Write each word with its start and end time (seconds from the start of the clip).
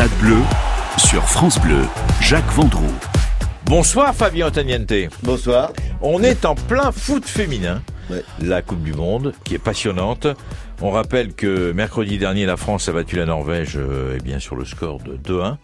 Stade 0.00 0.18
Bleu 0.18 0.38
sur 0.96 1.22
France 1.24 1.60
Bleu, 1.60 1.82
Jacques 2.22 2.50
Vendroux. 2.52 2.94
Bonsoir 3.66 4.14
Fabien 4.14 4.46
Otaniente. 4.46 4.94
Bonsoir. 5.22 5.74
On 6.00 6.22
est 6.22 6.46
en 6.46 6.54
plein 6.54 6.90
foot 6.90 7.26
féminin. 7.26 7.82
Ouais. 8.08 8.24
La 8.40 8.62
Coupe 8.62 8.82
du 8.82 8.94
Monde, 8.94 9.34
qui 9.44 9.56
est 9.56 9.58
passionnante. 9.58 10.26
On 10.80 10.90
rappelle 10.90 11.34
que 11.34 11.72
mercredi 11.72 12.16
dernier, 12.16 12.46
la 12.46 12.56
France 12.56 12.88
a 12.88 12.92
battu 12.92 13.16
la 13.16 13.26
Norvège 13.26 13.74
euh, 13.76 14.16
eh 14.18 14.22
bien, 14.22 14.38
sur 14.38 14.56
le 14.56 14.64
score 14.64 15.00
de 15.02 15.18
2-1. 15.18 15.58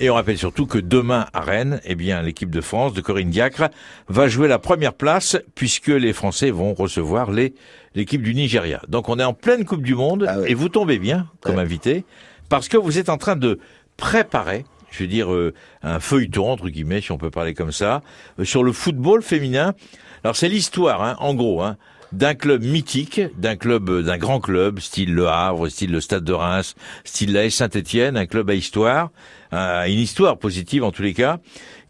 Et 0.00 0.10
on 0.10 0.14
rappelle 0.14 0.36
surtout 0.36 0.66
que 0.66 0.78
demain 0.78 1.26
à 1.32 1.40
Rennes, 1.40 1.80
eh 1.84 1.94
bien, 1.94 2.20
l'équipe 2.22 2.50
de 2.50 2.60
France 2.60 2.92
de 2.92 3.00
Corinne 3.00 3.30
Diacre 3.30 3.68
va 4.08 4.26
jouer 4.26 4.48
la 4.48 4.58
première 4.58 4.94
place 4.94 5.38
puisque 5.54 5.86
les 5.86 6.12
Français 6.12 6.50
vont 6.50 6.74
recevoir 6.74 7.30
les 7.30 7.54
l'équipe 7.94 8.20
du 8.20 8.34
Nigeria. 8.34 8.82
Donc 8.88 9.08
on 9.08 9.18
est 9.18 9.24
en 9.24 9.32
pleine 9.32 9.64
Coupe 9.64 9.82
du 9.82 9.94
Monde 9.94 10.26
Ah 10.28 10.40
ouais. 10.40 10.50
et 10.50 10.54
vous 10.54 10.68
tombez 10.68 10.98
bien 10.98 11.28
comme 11.40 11.54
Ouais. 11.54 11.62
invité 11.62 12.04
parce 12.48 12.68
que 12.68 12.76
vous 12.76 12.98
êtes 12.98 13.08
en 13.08 13.18
train 13.18 13.36
de 13.36 13.58
préparer, 13.96 14.64
je 14.90 15.02
veux 15.04 15.08
dire, 15.08 15.32
euh, 15.32 15.54
un 15.82 16.00
feuilleton 16.00 16.50
entre 16.50 16.68
guillemets, 16.68 17.00
si 17.00 17.12
on 17.12 17.18
peut 17.18 17.30
parler 17.30 17.54
comme 17.54 17.72
ça, 17.72 18.02
euh, 18.38 18.44
sur 18.44 18.62
le 18.62 18.72
football 18.72 19.22
féminin. 19.22 19.74
Alors 20.24 20.36
c'est 20.36 20.48
l'histoire, 20.48 21.02
hein, 21.02 21.16
en 21.18 21.34
gros, 21.34 21.62
hein, 21.62 21.76
d'un 22.12 22.34
club 22.34 22.62
mythique, 22.62 23.20
d'un 23.36 23.56
club, 23.56 23.90
euh, 23.90 24.02
d'un 24.02 24.18
grand 24.18 24.40
club, 24.40 24.80
style 24.80 25.14
Le 25.14 25.28
Havre, 25.28 25.68
style 25.68 25.92
le 25.92 26.00
Stade 26.00 26.24
de 26.24 26.32
Reims, 26.32 26.74
style 27.04 27.32
la 27.32 27.48
Saint-Étienne, 27.50 28.16
un 28.16 28.26
club 28.26 28.50
à 28.50 28.54
histoire, 28.54 29.10
euh, 29.52 29.84
une 29.84 29.98
histoire 29.98 30.38
positive 30.38 30.84
en 30.84 30.90
tous 30.92 31.02
les 31.02 31.14
cas, 31.14 31.38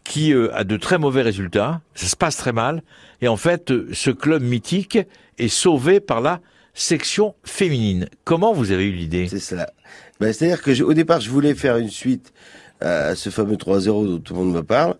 qui 0.03 0.33
euh, 0.33 0.53
a 0.55 0.63
de 0.63 0.77
très 0.77 0.97
mauvais 0.97 1.21
résultats. 1.21 1.81
Ça 1.95 2.07
se 2.07 2.15
passe 2.15 2.37
très 2.37 2.53
mal, 2.53 2.83
et 3.21 3.27
en 3.27 3.37
fait, 3.37 3.73
ce 3.93 4.11
club 4.11 4.43
mythique 4.43 4.99
est 5.37 5.47
sauvé 5.47 5.99
par 5.99 6.21
la 6.21 6.39
section 6.73 7.35
féminine. 7.43 8.07
Comment 8.23 8.53
vous 8.53 8.71
avez 8.71 8.85
eu 8.85 8.91
l'idée? 8.91 9.27
C'est 9.27 9.39
cela. 9.39 9.71
Ben, 10.19 10.33
C'est-à-dire 10.33 10.61
que 10.61 10.81
au 10.83 10.93
départ, 10.93 11.21
je 11.21 11.29
voulais 11.29 11.53
faire 11.55 11.77
une 11.77 11.89
suite 11.89 12.33
à 12.81 13.15
ce 13.15 13.29
fameux 13.29 13.55
3-0 13.57 14.07
dont 14.07 14.19
tout 14.19 14.33
le 14.33 14.39
monde 14.39 14.53
me 14.53 14.63
parle. 14.63 14.95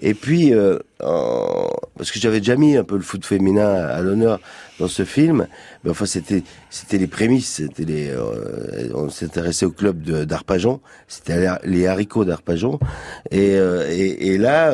Et 0.00 0.14
puis, 0.14 0.54
euh, 0.54 0.78
en- 1.02 1.68
parce 1.96 2.12
que 2.12 2.20
j'avais 2.20 2.38
déjà 2.38 2.54
mis 2.54 2.76
un 2.76 2.84
peu 2.84 2.94
le 2.94 3.02
foot 3.02 3.24
féminin 3.26 3.66
à 3.68 4.00
l'honneur 4.00 4.38
dans 4.78 4.86
ce 4.86 5.04
film, 5.04 5.48
mais 5.82 5.90
enfin 5.90 6.06
c'était 6.06 6.44
c'était 6.70 6.98
les 6.98 7.08
prémices, 7.08 7.54
c'était 7.54 7.84
les 7.84 8.08
euh, 8.10 8.92
on 8.94 9.10
s'intéressait 9.10 9.66
au 9.66 9.72
club 9.72 10.00
d'Arpajon, 10.02 10.80
c'était 11.08 11.48
les- 11.64 11.86
haricots 11.88 12.24
d'Arpajon, 12.24 12.78
et, 13.32 13.56
euh, 13.56 13.88
et 13.90 14.28
et 14.34 14.38
là 14.38 14.72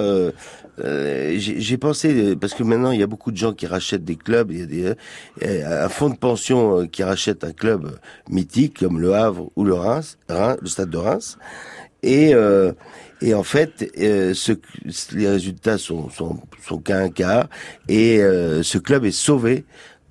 euh, 0.81 0.85
euh, 0.85 1.35
j'ai 1.39 1.79
pensé 1.79 2.13
euh, 2.15 2.37
parce 2.37 2.55
que 2.55 2.63
maintenant 2.63 2.91
il 2.91 3.01
y 3.01 3.03
a 3.03 3.07
beaucoup 3.07 3.31
de 3.31 3.37
gens 3.37 3.53
qui 3.53 3.67
rachètent 3.67 4.05
des 4.05 4.17
clubs, 4.17 4.51
il 4.51 4.59
y 4.59 4.63
a 4.63 4.67
des, 4.67 4.95
euh, 5.45 5.85
un 5.85 5.89
fonds 5.89 6.11
de 6.11 6.17
pension 6.17 6.81
euh, 6.81 6.87
qui 6.87 7.03
rachète 7.03 7.45
un 7.45 7.53
club 7.53 7.87
euh, 7.87 7.97
mythique 8.29 8.79
comme 8.81 9.01
le 9.01 9.15
Havre 9.15 9.51
ou 9.57 9.65
le 9.65 9.75
Reims, 9.75 10.19
Reims 10.29 10.59
le 10.61 10.69
Stade 10.69 10.91
de 10.91 10.99
Reims, 10.99 11.39
et 12.03 12.35
euh, 12.35 12.73
et 13.23 13.33
en 13.33 13.43
fait, 13.43 13.91
euh, 13.99 14.35
ce, 14.35 14.53
les 15.13 15.29
résultats 15.29 15.79
sont 15.79 16.11
sont, 16.11 16.41
sont 16.63 16.79
qu'à 16.79 16.99
un 16.99 17.09
quart, 17.09 17.49
et 17.89 18.21
euh, 18.21 18.63
ce 18.63 18.79
club 18.79 19.05
est 19.05 19.13
sauvé 19.13 19.65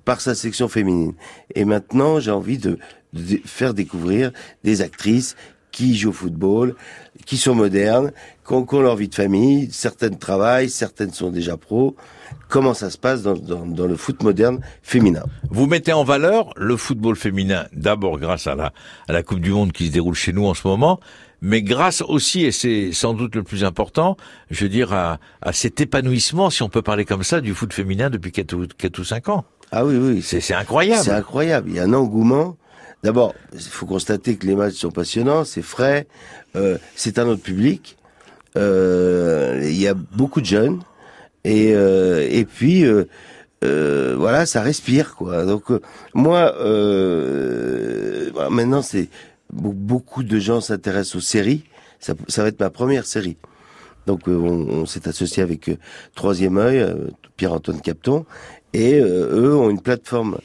par 0.04 0.20
sa 0.20 0.34
section 0.34 0.68
féminine. 0.68 1.14
Et 1.54 1.64
maintenant, 1.64 2.20
j'ai 2.20 2.30
envie 2.30 2.58
de, 2.58 2.78
de 3.12 3.38
faire 3.44 3.74
découvrir 3.74 4.32
des 4.64 4.82
actrices 4.82 5.36
qui 5.70 5.96
jouent 5.96 6.10
au 6.10 6.12
football, 6.12 6.74
qui 7.26 7.36
sont 7.36 7.54
modernes, 7.54 8.12
qui 8.46 8.52
ont, 8.52 8.64
qui 8.64 8.74
ont 8.74 8.80
leur 8.80 8.96
vie 8.96 9.08
de 9.08 9.14
famille, 9.14 9.68
certaines 9.72 10.18
travaillent, 10.18 10.70
certaines 10.70 11.12
sont 11.12 11.30
déjà 11.30 11.56
pros. 11.56 11.96
Comment 12.48 12.74
ça 12.74 12.90
se 12.90 12.98
passe 12.98 13.22
dans, 13.22 13.34
dans, 13.34 13.66
dans 13.66 13.86
le 13.86 13.96
foot 13.96 14.22
moderne 14.22 14.60
féminin? 14.82 15.24
Vous 15.50 15.66
mettez 15.66 15.92
en 15.92 16.04
valeur 16.04 16.50
le 16.56 16.76
football 16.76 17.16
féminin, 17.16 17.66
d'abord 17.72 18.18
grâce 18.18 18.46
à 18.46 18.54
la, 18.54 18.72
à 19.08 19.12
la 19.12 19.22
Coupe 19.22 19.40
du 19.40 19.50
Monde 19.50 19.72
qui 19.72 19.86
se 19.86 19.92
déroule 19.92 20.14
chez 20.14 20.32
nous 20.32 20.46
en 20.46 20.54
ce 20.54 20.66
moment, 20.66 21.00
mais 21.40 21.62
grâce 21.62 22.02
aussi, 22.02 22.44
et 22.44 22.52
c'est 22.52 22.92
sans 22.92 23.12
doute 23.12 23.34
le 23.34 23.42
plus 23.42 23.64
important, 23.64 24.16
je 24.50 24.64
veux 24.64 24.70
dire, 24.70 24.92
à, 24.92 25.18
à 25.42 25.52
cet 25.52 25.80
épanouissement, 25.80 26.50
si 26.50 26.62
on 26.62 26.68
peut 26.68 26.82
parler 26.82 27.04
comme 27.04 27.22
ça, 27.22 27.40
du 27.40 27.54
foot 27.54 27.72
féminin 27.72 28.08
depuis 28.10 28.32
4 28.32 28.54
ou, 28.54 28.66
4 28.66 28.98
ou 28.98 29.04
5 29.04 29.28
ans. 29.28 29.44
Ah 29.70 29.84
oui, 29.84 29.96
oui, 29.96 30.22
C'est 30.22 30.40
c'est 30.40 30.54
incroyable. 30.54 31.02
C'est 31.02 31.10
incroyable. 31.10 31.68
Il 31.70 31.76
y 31.76 31.80
a 31.80 31.84
un 31.84 31.92
engouement. 31.92 32.56
D'abord, 33.04 33.34
il 33.52 33.60
faut 33.60 33.84
constater 33.84 34.36
que 34.36 34.46
les 34.46 34.54
matchs 34.56 34.76
sont 34.76 34.90
passionnants, 34.90 35.44
c'est 35.44 35.60
frais, 35.60 36.06
euh, 36.56 36.78
c'est 36.96 37.18
un 37.18 37.26
autre 37.28 37.42
public. 37.42 37.98
Euh, 38.56 39.60
il 39.62 39.78
y 39.78 39.86
a 39.86 39.92
beaucoup 39.92 40.40
de 40.40 40.46
jeunes 40.46 40.80
et 41.44 41.74
euh, 41.74 42.26
et 42.30 42.46
puis 42.46 42.86
euh, 42.86 43.04
euh, 43.62 44.14
voilà, 44.16 44.46
ça 44.46 44.62
respire 44.62 45.16
quoi. 45.16 45.44
Donc 45.44 45.64
moi, 46.14 46.54
voilà, 48.32 48.48
maintenant 48.48 48.80
c'est 48.80 49.10
be- 49.52 49.74
beaucoup 49.74 50.22
de 50.22 50.38
gens 50.38 50.62
s'intéressent 50.62 51.16
aux 51.16 51.20
séries. 51.20 51.64
Ça, 52.00 52.14
ça 52.28 52.42
va 52.42 52.48
être 52.48 52.60
ma 52.60 52.70
première 52.70 53.04
série. 53.04 53.36
Donc 54.06 54.28
on, 54.28 54.32
on 54.32 54.86
s'est 54.86 55.06
associé 55.08 55.42
avec 55.42 55.70
Troisième 56.14 56.56
œil, 56.56 56.86
Pierre-Antoine 57.36 57.82
Capton, 57.82 58.24
et 58.72 58.98
eux 58.98 59.54
ont 59.54 59.68
une 59.68 59.82
plateforme 59.82 60.38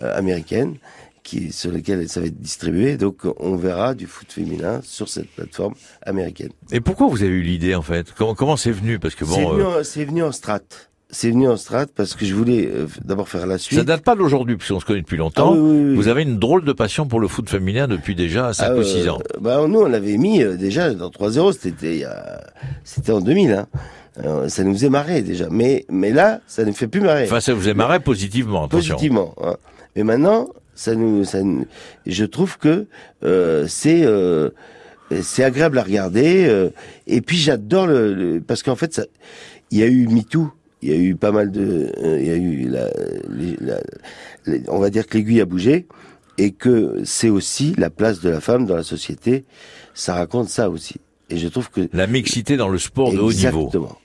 américaine 0.00 0.76
qui 1.26 1.52
sur 1.52 1.72
laquelle 1.72 2.08
ça 2.08 2.20
va 2.20 2.26
être 2.26 2.40
distribué. 2.40 2.96
Donc 2.96 3.22
on 3.40 3.56
verra 3.56 3.94
du 3.94 4.06
foot 4.06 4.32
féminin 4.32 4.80
sur 4.82 5.08
cette 5.08 5.28
plateforme 5.30 5.74
américaine. 6.04 6.50
Et 6.72 6.80
pourquoi 6.80 7.08
vous 7.08 7.22
avez 7.22 7.32
eu 7.32 7.42
l'idée, 7.42 7.74
en 7.74 7.82
fait? 7.82 8.12
Comment 8.16 8.34
comment 8.34 8.56
c'est 8.56 8.70
venu? 8.70 8.98
Parce 8.98 9.14
que 9.14 9.24
c'est 9.24 9.42
bon, 9.42 9.50
venu, 9.54 9.62
euh, 9.62 9.80
en- 9.80 9.84
c'est 9.84 10.04
venu 10.04 10.22
en 10.22 10.32
strat. 10.32 10.60
C'est 11.08 11.30
venu 11.30 11.46
en 11.48 11.56
strat 11.56 11.86
parce 11.94 12.14
que 12.14 12.24
je 12.26 12.34
voulais 12.34 12.66
euh, 12.66 12.86
d'abord 13.04 13.28
faire 13.28 13.46
la 13.46 13.58
suite. 13.58 13.78
ça 13.78 13.84
date 13.84 14.02
pas 14.02 14.16
d'aujourd'hui, 14.16 14.56
puisqu'on 14.56 14.80
se 14.80 14.84
connaît 14.84 15.02
depuis 15.02 15.16
longtemps. 15.16 15.52
Ah 15.52 15.56
oui, 15.56 15.60
oui, 15.60 15.84
oui. 15.90 15.94
Vous 15.96 16.08
avez 16.08 16.22
une 16.22 16.38
drôle 16.38 16.64
de 16.64 16.72
passion 16.72 17.06
pour 17.06 17.20
le 17.20 17.28
foot 17.28 17.48
féminin 17.48 17.86
depuis 17.86 18.14
déjà 18.16 18.52
5 18.52 18.64
Ah, 18.68 18.74
ou 18.74 18.78
euh, 18.78 18.82
6 18.84 19.08
ans. 19.08 19.18
Bah, 19.40 19.64
nous, 19.68 19.80
on 19.80 19.86
l'avait 19.86 20.16
mis 20.16 20.42
euh, 20.42 20.56
déjà 20.56 20.92
dans 20.94 21.10
3-0, 21.10 21.52
c'était 21.60 22.02
c'était 22.84 23.12
en 23.12 23.20
2000. 23.20 23.52
Hein. 23.52 23.66
Euh, 24.24 24.48
ça 24.48 24.64
nous 24.64 24.72
faisait 24.72 24.88
marrer 24.88 25.22
déjà. 25.22 25.46
Mais, 25.50 25.84
mais 25.90 26.10
là, 26.10 26.40
ça 26.46 26.64
ne 26.64 26.72
fait 26.72 26.88
plus 26.88 27.00
marrer. 27.02 27.24
Enfin, 27.24 27.40
ça 27.40 27.54
vous 27.54 27.68
aimerait 27.68 28.00
positivement, 28.00 28.64
attention. 28.64 28.94
Positivement. 28.94 29.34
hein. 29.44 29.56
Mais 29.94 30.02
maintenant, 30.04 30.48
ça 30.76 30.94
nous, 30.94 31.24
ça 31.24 31.42
nous- 31.42 31.66
je 32.06 32.24
trouve 32.24 32.58
que 32.58 32.86
euh, 33.24 33.66
c'est 33.66 34.02
euh, 34.04 34.50
c'est 35.22 35.42
agréable 35.42 35.78
à 35.78 35.82
regarder. 35.82 36.46
euh, 36.46 36.70
et 37.08 37.20
puis 37.20 37.36
j'adore 37.36 37.86
le, 37.88 38.14
le- 38.14 38.40
parce 38.40 38.62
qu'en 38.62 38.76
fait, 38.76 39.00
il 39.72 39.78
y 39.78 39.82
a 39.82 39.86
eu 39.86 40.06
MeToo. 40.06 40.52
Il 40.82 40.90
y 40.90 40.92
a 40.92 40.96
eu 40.96 41.16
pas 41.16 41.32
mal 41.32 41.50
de, 41.50 41.90
euh, 41.98 42.18
il 42.20 42.26
y 42.26 42.30
a 42.30 42.36
eu 42.36 42.68
la, 42.68 42.88
la- 43.60 44.58
on 44.68 44.78
va 44.78 44.90
dire 44.90 45.06
que 45.06 45.16
l'aiguille 45.16 45.40
a 45.40 45.44
bougé 45.46 45.86
et 46.38 46.52
que 46.52 47.00
c'est 47.04 47.30
aussi 47.30 47.74
la 47.78 47.88
place 47.90 48.20
de 48.20 48.28
la 48.28 48.40
femme 48.40 48.66
dans 48.66 48.76
la 48.76 48.82
société. 48.82 49.44
Ça 49.94 50.14
raconte 50.14 50.48
ça 50.50 50.68
aussi. 50.70 50.96
Et 51.30 51.38
je 51.38 51.48
trouve 51.48 51.70
que 51.70 51.88
La 51.92 52.06
mixité 52.06 52.56
dans 52.56 52.68
le 52.68 52.78
sport 52.78 53.10
de 53.12 53.18
haut 53.18 53.32
niveau. 53.32 53.62
exactement. 53.62 53.96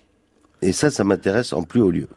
Et 0.61 0.71
ça, 0.71 0.89
ça 0.89 1.03
m'intéresse 1.03 1.53
en 1.53 1.63
plus 1.63 1.81
haut 1.81 1.91
lieu. 1.91 2.07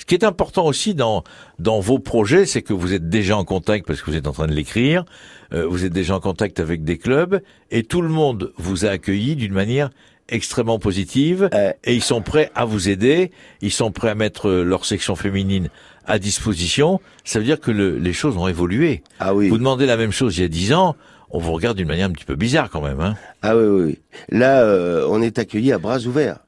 Ce 0.00 0.04
qui 0.06 0.14
est 0.14 0.24
important 0.24 0.64
aussi 0.64 0.94
dans 0.94 1.22
dans 1.58 1.78
vos 1.78 1.98
projets, 1.98 2.46
c'est 2.46 2.62
que 2.62 2.72
vous 2.72 2.94
êtes 2.94 3.08
déjà 3.10 3.36
en 3.36 3.44
contact 3.44 3.86
parce 3.86 4.00
que 4.02 4.10
vous 4.10 4.16
êtes 4.16 4.26
en 4.26 4.32
train 4.32 4.46
de 4.48 4.54
l'écrire. 4.54 5.04
euh, 5.52 5.66
vous 5.66 5.84
êtes 5.84 5.92
déjà 5.92 6.16
en 6.16 6.20
contact 6.20 6.58
avec 6.58 6.82
des 6.84 6.96
clubs 6.96 7.40
et 7.70 7.82
tout 7.84 8.00
le 8.02 8.08
monde 8.08 8.52
vous 8.56 8.86
a 8.86 8.88
accueilli 8.90 9.36
d'une 9.36 9.52
manière 9.52 9.90
extrêmement 10.28 10.78
positive 10.78 11.50
Euh, 11.52 11.72
et 11.84 11.94
ils 11.94 12.02
sont 12.02 12.22
prêts 12.22 12.50
à 12.54 12.64
vous 12.64 12.88
aider. 12.88 13.30
Ils 13.60 13.72
sont 13.72 13.90
prêts 13.92 14.08
à 14.10 14.14
mettre 14.14 14.48
euh, 14.48 14.62
leur 14.64 14.84
section 14.86 15.16
féminine 15.16 15.68
à 16.06 16.18
disposition. 16.18 17.00
Ça 17.24 17.38
veut 17.40 17.44
dire 17.44 17.60
que 17.60 17.70
le- 17.70 17.98
les 17.98 18.12
choses 18.12 18.36
ont 18.36 18.48
évolué. 18.48 19.02
ah 19.18 19.34
oui. 19.34 19.48
Vous 19.48 19.58
demandez 19.58 19.86
la 19.86 19.96
même 19.96 20.12
chose 20.12 20.38
il 20.38 20.42
y 20.42 20.44
a 20.44 20.48
dix 20.48 20.72
ans, 20.72 20.96
on 21.30 21.38
vous 21.40 21.52
regarde 21.52 21.76
d'une 21.76 21.88
manière 21.88 22.08
un 22.08 22.12
petit 22.12 22.24
peu 22.24 22.36
bizarre 22.36 22.70
quand 22.70 22.80
même. 22.80 23.00
Hein 23.00 23.16
Ah 23.42 23.56
oui, 23.56 23.64
oui, 23.66 23.82
oui. 23.86 23.98
Là, 24.38 24.62
euh, 24.62 25.06
on 25.10 25.20
est 25.20 25.38
accueillis 25.38 25.72
à 25.72 25.78
bras 25.78 25.98
ouverts. 26.06 26.38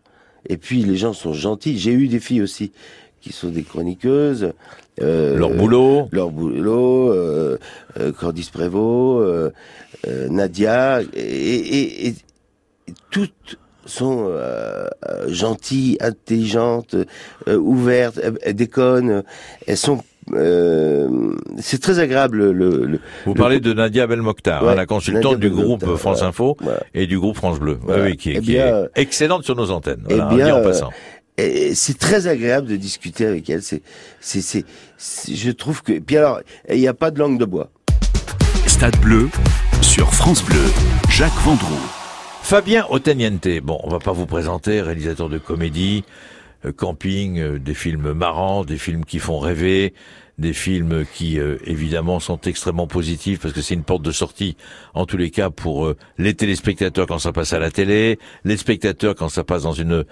Et 0.48 0.56
puis, 0.56 0.82
les 0.82 0.96
gens 0.96 1.12
sont 1.12 1.32
gentils. 1.32 1.78
J'ai 1.78 1.92
eu 1.92 2.08
des 2.08 2.18
filles 2.18 2.42
aussi 2.42 2.72
qui 3.22 3.32
sont 3.32 3.48
des 3.48 3.62
chroniqueuses. 3.62 4.52
Euh, 5.00 5.38
leur 5.38 5.50
boulot. 5.50 6.08
Leur 6.12 6.30
boulot, 6.30 7.10
euh, 7.12 7.56
euh, 7.98 8.12
Cordis 8.12 8.50
Prévost, 8.52 9.52
Nadia, 10.28 11.00
et, 11.14 11.20
et, 11.20 12.06
et- 12.08 12.14
et 12.88 12.94
toutes 13.10 13.58
sont 13.86 14.30
gentilles, 15.28 15.96
intelligentes, 16.00 16.94
ouvertes, 17.48 18.18
elles, 18.22 18.38
elles 18.42 18.54
déconnent, 18.54 19.22
elles 19.66 19.76
sont... 19.76 19.98
euh, 20.32 21.32
c'est 21.58 21.80
très 21.80 21.98
agréable 21.98 22.50
le, 22.50 22.84
le, 22.86 22.98
Vous 23.26 23.34
le- 23.34 23.38
parlante 23.40 23.60
de 23.62 23.72
Nadia 23.72 24.06
Belmokhtar, 24.06 24.66
hein, 24.68 24.74
la 24.74 24.86
consultante 24.86 25.34
Nadia 25.34 25.48
du 25.48 25.50
groupe 25.54 25.84
France. 25.96 26.22
Info 26.22 26.56
et 26.94 27.06
du 27.06 27.18
groupe 27.18 27.36
France 27.36 27.58
Bleu, 27.60 27.78
oui, 27.88 28.16
qui, 28.16 28.30
est- 28.30 28.36
Eh 28.36 28.40
qui 28.40 28.52
bien, 28.52 28.84
est 28.84 28.88
excellente 29.00 29.44
sur 29.44 29.56
nos 29.56 29.70
antennes. 29.70 30.04
eh 30.10 30.20
bien, 30.34 30.56
en 30.56 30.62
passant. 30.62 30.90
Et 31.38 31.74
c'est 31.74 31.98
très 31.98 32.26
agréable 32.26 32.66
de 32.68 32.76
discuter 32.76 33.24
avec 33.26 33.48
elle. 33.48 33.62
C'est, 33.62 33.82
c'est, 34.20 34.42
c'est, 34.42 34.64
c'est- 34.98 35.34
je 35.34 35.50
trouve 35.50 35.82
que. 35.82 35.98
Puis 35.98 36.16
alors, 36.16 36.40
il 36.68 36.78
n'y 36.78 36.88
a 36.88 36.94
pas 36.94 37.10
de 37.10 37.18
langue 37.18 37.38
de 37.38 37.44
bois. 37.44 37.70
Stade 38.66 38.98
Bleu 39.00 39.28
sur 39.80 40.12
France 40.14 40.44
Bleu, 40.44 40.62
Jacques 41.08 41.32
Vendroux. 41.44 41.80
Fabien 42.42 42.84
Oteniente, 42.90 43.48
bon, 43.62 43.78
on 43.84 43.88
va 43.90 43.98
pas 43.98 44.12
vous 44.12 44.26
présenter, 44.26 44.80
réalisateur 44.82 45.28
de 45.28 45.38
comédie, 45.38 46.04
camping, 46.70 47.38
euh, 47.40 47.58
des 47.58 47.74
films 47.74 48.12
marrants, 48.12 48.64
des 48.64 48.78
films 48.78 49.04
qui 49.04 49.18
font 49.18 49.38
rêver, 49.40 49.94
des 50.38 50.52
films 50.52 51.04
qui 51.14 51.38
euh, 51.38 51.56
évidemment 51.64 52.20
sont 52.20 52.40
extrêmement 52.42 52.86
positifs 52.86 53.40
parce 53.40 53.52
que 53.52 53.60
c'est 53.60 53.74
une 53.74 53.82
porte 53.84 54.02
de 54.02 54.12
sortie 54.12 54.56
en 54.94 55.04
tous 55.06 55.16
les 55.16 55.30
cas 55.30 55.50
pour 55.50 55.86
euh, 55.86 55.96
les 56.18 56.34
téléspectateurs 56.34 57.06
quand 57.06 57.18
ça 57.18 57.32
passe 57.32 57.52
à 57.52 57.58
la 57.58 57.70
télé, 57.70 58.18
les 58.44 58.56
spectateurs 58.56 59.14
quand 59.14 59.28
ça 59.28 59.44
passe 59.44 59.64
dans 59.64 59.72
une 59.72 60.04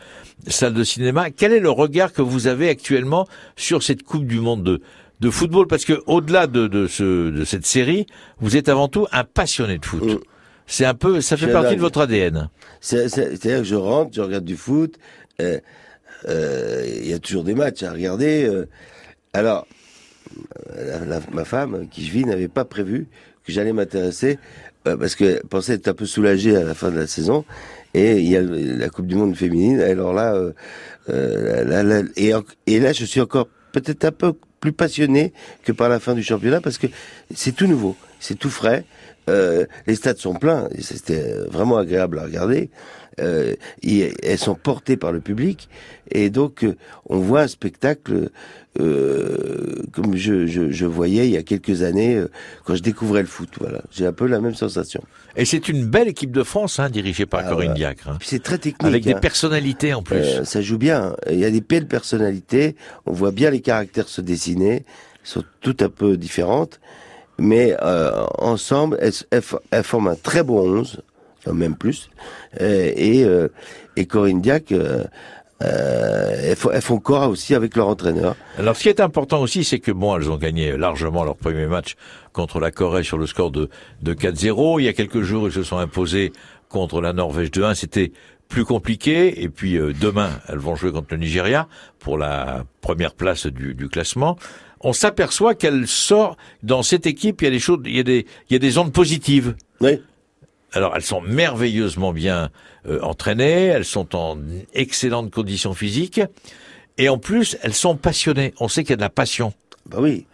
salle 0.46 0.74
de 0.74 0.84
cinéma. 0.84 1.30
Quel 1.30 1.52
est 1.52 1.60
le 1.60 1.70
regard 1.70 2.12
que 2.12 2.22
vous 2.22 2.46
avez 2.48 2.68
actuellement 2.68 3.26
sur 3.56 3.82
cette 3.82 4.02
Coupe 4.02 4.26
du 4.26 4.40
monde 4.40 4.62
de 4.64 4.80
de 5.20 5.30
football? 5.30 5.66
Parce 5.66 5.84
que 5.84 6.02
au-delà 6.06 6.46
de, 6.46 6.66
de, 6.66 6.86
ce, 6.86 7.30
de 7.30 7.44
cette 7.44 7.66
série, 7.66 8.06
vous 8.40 8.56
êtes 8.56 8.68
avant 8.70 8.88
tout 8.88 9.06
un 9.12 9.24
passionné 9.24 9.78
de 9.78 9.84
foot. 9.84 10.02
C'est 10.66 10.84
un 10.86 10.94
peu, 10.94 11.20
ça 11.20 11.36
fait 11.36 11.46
partie 11.52 11.74
de 11.76 11.80
votre 11.80 12.00
ADN. 12.00 12.48
C'est- 12.80 13.08
c'est- 13.08 13.30
C'est-à-dire 13.36 13.58
que 13.58 13.64
je 13.64 13.74
rentre, 13.74 14.10
je 14.14 14.20
regarde 14.20 14.44
du 14.44 14.56
foot. 14.56 14.96
euh, 15.40 15.44
euh, 15.56 15.58
Il 16.28 17.08
y 17.08 17.12
a 17.12 17.18
toujours 17.18 17.44
des 17.44 17.54
matchs 17.54 17.82
à 17.82 17.92
regarder. 17.92 18.44
euh. 18.44 18.66
alors, 19.32 19.66
euh, 20.76 21.20
ma 21.32 21.44
femme, 21.44 21.88
qui 21.90 22.04
je 22.04 22.12
vis, 22.12 22.24
n'avait 22.24 22.48
pas 22.48 22.64
prévu 22.64 23.06
que 23.44 23.52
j'allais 23.52 23.72
m'intéresser 23.72 24.38
euh, 24.86 24.96
parce 24.96 25.14
qu'elle 25.14 25.42
pensait 25.48 25.74
être 25.74 25.88
un 25.88 25.94
peu 25.94 26.06
soulagée 26.06 26.56
à 26.56 26.64
la 26.64 26.74
fin 26.74 26.90
de 26.90 26.98
la 26.98 27.06
saison. 27.06 27.44
Et 27.94 28.18
il 28.18 28.28
y 28.28 28.36
a 28.36 28.42
la 28.42 28.88
Coupe 28.88 29.06
du 29.06 29.16
Monde 29.16 29.34
féminine. 29.34 29.80
Alors 29.80 30.12
là, 30.12 30.34
euh, 30.34 30.52
euh, 31.08 31.64
là, 31.64 31.82
là, 31.82 32.02
et, 32.16 32.32
et 32.66 32.80
là, 32.80 32.92
je 32.92 33.04
suis 33.04 33.20
encore 33.20 33.48
peut-être 33.72 34.04
un 34.04 34.12
peu 34.12 34.34
plus 34.60 34.72
passionné 34.72 35.32
que 35.64 35.72
par 35.72 35.88
la 35.88 35.98
fin 36.00 36.14
du 36.14 36.22
championnat 36.22 36.60
parce 36.60 36.78
que 36.78 36.86
c'est 37.34 37.52
tout 37.52 37.66
nouveau, 37.66 37.96
c'est 38.20 38.38
tout 38.38 38.50
frais. 38.50 38.84
Euh, 39.28 39.66
les 39.86 39.96
stades 39.96 40.18
sont 40.18 40.34
pleins, 40.34 40.68
c'était 40.80 41.34
vraiment 41.48 41.76
agréable 41.78 42.18
à 42.20 42.24
regarder. 42.24 42.70
Euh, 43.18 43.54
et 43.82 44.12
elles 44.22 44.38
sont 44.38 44.54
portées 44.54 44.96
par 44.96 45.12
le 45.12 45.20
public, 45.20 45.68
et 46.10 46.30
donc 46.30 46.64
euh, 46.64 46.76
on 47.06 47.18
voit 47.18 47.42
un 47.42 47.48
spectacle 47.48 48.30
euh, 48.78 49.82
comme 49.92 50.16
je, 50.16 50.46
je, 50.46 50.70
je 50.70 50.86
voyais 50.86 51.26
il 51.26 51.32
y 51.32 51.36
a 51.36 51.42
quelques 51.42 51.82
années 51.82 52.14
euh, 52.16 52.30
quand 52.64 52.76
je 52.76 52.82
découvrais 52.82 53.20
le 53.20 53.26
foot. 53.26 53.50
Voilà, 53.58 53.82
j'ai 53.90 54.06
un 54.06 54.12
peu 54.12 54.26
la 54.26 54.40
même 54.40 54.54
sensation. 54.54 55.02
Et 55.36 55.44
c'est 55.44 55.68
une 55.68 55.84
belle 55.84 56.08
équipe 56.08 56.30
de 56.30 56.44
France, 56.44 56.78
hein, 56.78 56.88
dirigée 56.88 57.26
par 57.26 57.42
Ah, 57.44 57.50
Corinne. 57.50 57.74
Diacre, 57.74 58.08
hein. 58.08 58.18
C'est 58.22 58.42
très 58.42 58.58
technique. 58.58 58.84
avec 58.88 59.04
des 59.04 59.14
hein. 59.14 59.20
personnalités 59.20 59.92
en 59.92 60.02
plus. 60.02 60.16
Euh, 60.18 60.44
ça 60.44 60.62
joue 60.62 60.78
bien. 60.78 61.14
Il 61.28 61.38
y 61.38 61.44
a 61.44 61.50
des 61.50 61.60
belles 61.60 61.88
personnalités. 61.88 62.76
On 63.06 63.12
voit 63.12 63.32
bien 63.32 63.50
les 63.50 63.60
caractères 63.60 64.08
se 64.08 64.20
dessiner. 64.20 64.76
Elles 64.76 64.84
sont 65.24 65.44
toutes 65.60 65.82
un 65.82 65.90
peu 65.90 66.16
différentes. 66.16 66.80
Mais 67.40 67.74
euh, 67.82 68.24
ensemble, 68.38 68.98
elles, 69.00 69.12
elles 69.30 69.40
fo- 69.40 69.58
elles 69.70 69.82
forment 69.84 70.08
un 70.08 70.14
très 70.16 70.42
bon 70.42 70.60
11, 70.60 71.02
enfin, 71.38 71.52
même 71.54 71.74
plus. 71.76 72.10
Euh, 72.60 72.92
et, 72.94 73.24
euh, 73.24 73.48
et 73.96 74.04
Corinne 74.06 74.40
Diac, 74.40 74.70
euh, 74.72 75.04
euh, 75.62 76.36
elles, 76.50 76.56
font, 76.56 76.70
elles 76.70 76.82
font 76.82 76.98
corps 76.98 77.28
aussi 77.30 77.54
avec 77.54 77.76
leur 77.76 77.88
entraîneur. 77.88 78.34
Alors, 78.58 78.76
ce 78.76 78.82
qui 78.82 78.88
est 78.88 79.00
important 79.00 79.40
aussi, 79.40 79.64
c'est 79.64 79.78
que 79.78 79.92
bon, 79.92 80.16
elles 80.16 80.30
ont 80.30 80.36
gagné 80.36 80.76
largement 80.76 81.24
leur 81.24 81.36
premier 81.36 81.66
match 81.66 81.96
contre 82.32 82.60
la 82.60 82.70
Corée 82.70 83.02
sur 83.02 83.18
le 83.18 83.26
score 83.26 83.50
de, 83.50 83.68
de 84.02 84.14
4-0. 84.14 84.80
Il 84.80 84.84
y 84.84 84.88
a 84.88 84.92
quelques 84.92 85.20
jours, 85.22 85.48
ils 85.48 85.52
se 85.52 85.62
sont 85.62 85.78
imposés 85.78 86.32
contre 86.68 87.00
la 87.00 87.12
Norvège 87.12 87.50
de 87.50 87.62
1. 87.62 87.74
C'était 87.74 88.12
plus 88.48 88.64
compliqué. 88.64 89.42
Et 89.42 89.48
puis 89.48 89.76
euh, 89.76 89.92
demain, 89.98 90.30
elles 90.48 90.58
vont 90.58 90.76
jouer 90.76 90.92
contre 90.92 91.08
le 91.10 91.18
Nigeria 91.18 91.68
pour 91.98 92.16
la 92.16 92.64
première 92.80 93.14
place 93.14 93.46
du, 93.46 93.74
du 93.74 93.88
classement. 93.88 94.36
On 94.80 94.92
s'aperçoit 94.92 95.54
qu'elle 95.54 95.86
sort 95.86 96.36
dans 96.62 96.82
cette 96.82 97.06
équipe. 97.06 97.42
Il 97.42 97.44
y 97.44 97.48
a 97.48 97.50
des 97.50 97.58
choses, 97.58 97.80
il 97.84 97.96
y 97.96 98.00
a 98.00 98.02
des, 98.02 98.26
il 98.48 98.52
y 98.54 98.56
a 98.56 98.58
des 98.58 98.78
ondes 98.78 98.92
positives. 98.92 99.54
Oui. 99.80 100.00
Alors, 100.72 100.94
elles 100.94 101.02
sont 101.02 101.20
merveilleusement 101.20 102.12
bien 102.12 102.50
euh, 102.86 103.00
entraînées, 103.02 103.64
elles 103.66 103.84
sont 103.84 104.14
en 104.14 104.38
excellentes 104.72 105.30
conditions 105.32 105.74
physiques, 105.74 106.20
et 106.96 107.08
en 107.08 107.18
plus, 107.18 107.56
elles 107.62 107.74
sont 107.74 107.96
passionnées. 107.96 108.54
On 108.60 108.68
sait 108.68 108.82
qu'il 108.84 108.90
y 108.90 108.94
a 108.94 108.96
de 108.96 109.02
la 109.02 109.10
passion. 109.10 109.52
Bah 109.86 109.98
oui. 110.00 110.26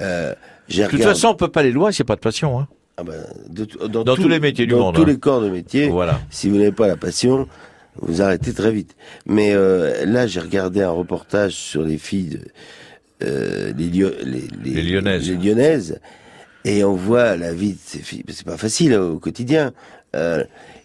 Euh, 0.00 0.34
De 0.68 0.86
toute 0.86 1.02
façon, 1.02 1.28
on 1.28 1.34
peut 1.34 1.48
pas 1.48 1.62
les 1.64 1.72
loin 1.72 1.90
s'il 1.90 2.04
n'y 2.04 2.06
a 2.06 2.10
pas 2.10 2.16
de 2.16 2.20
passion. 2.20 2.60
Hein. 2.60 2.68
Ah 2.96 3.02
bah, 3.02 3.12
de 3.48 3.64
dans, 3.88 4.04
Dans 4.04 4.14
tout- 4.14 4.22
tous 4.22 4.28
les 4.28 4.38
métiers 4.38 4.66
du 4.66 4.72
dans 4.72 4.78
monde, 4.78 4.94
tous 4.94 5.02
hein. 5.02 5.06
les 5.06 5.18
corps 5.18 5.40
de 5.40 5.48
métier. 5.50 5.88
Voilà. 5.88 6.20
Si 6.30 6.48
vous 6.48 6.56
n'avez 6.58 6.72
pas 6.72 6.86
la 6.86 6.96
passion, 6.96 7.48
vous 7.96 8.22
arrêtez 8.22 8.52
très 8.54 8.70
vite. 8.70 8.94
Mais 9.26 9.52
euh, 9.52 10.04
là, 10.06 10.26
j'ai 10.26 10.40
regardé 10.40 10.82
un 10.82 10.90
reportage 10.90 11.52
sur 11.54 11.82
les 11.82 11.98
filles, 11.98 12.28
de, 12.28 12.40
euh, 13.22 13.72
les, 13.76 13.86
Lyo- 13.88 14.14
les, 14.24 14.48
Les 14.72 14.82
Lyonnaises. 14.82 15.28
les 15.30 15.36
Lyonnaises, 15.36 16.00
et 16.64 16.84
on 16.84 16.94
voit 16.94 17.36
la 17.36 17.52
vie 17.52 17.72
de 17.72 17.78
ces 17.84 17.98
filles. 18.00 18.24
C'est 18.28 18.44
pas 18.46 18.56
facile 18.56 18.94
hein, 18.94 19.02
au 19.02 19.18
quotidien. 19.18 19.72
Euh, 20.14 20.44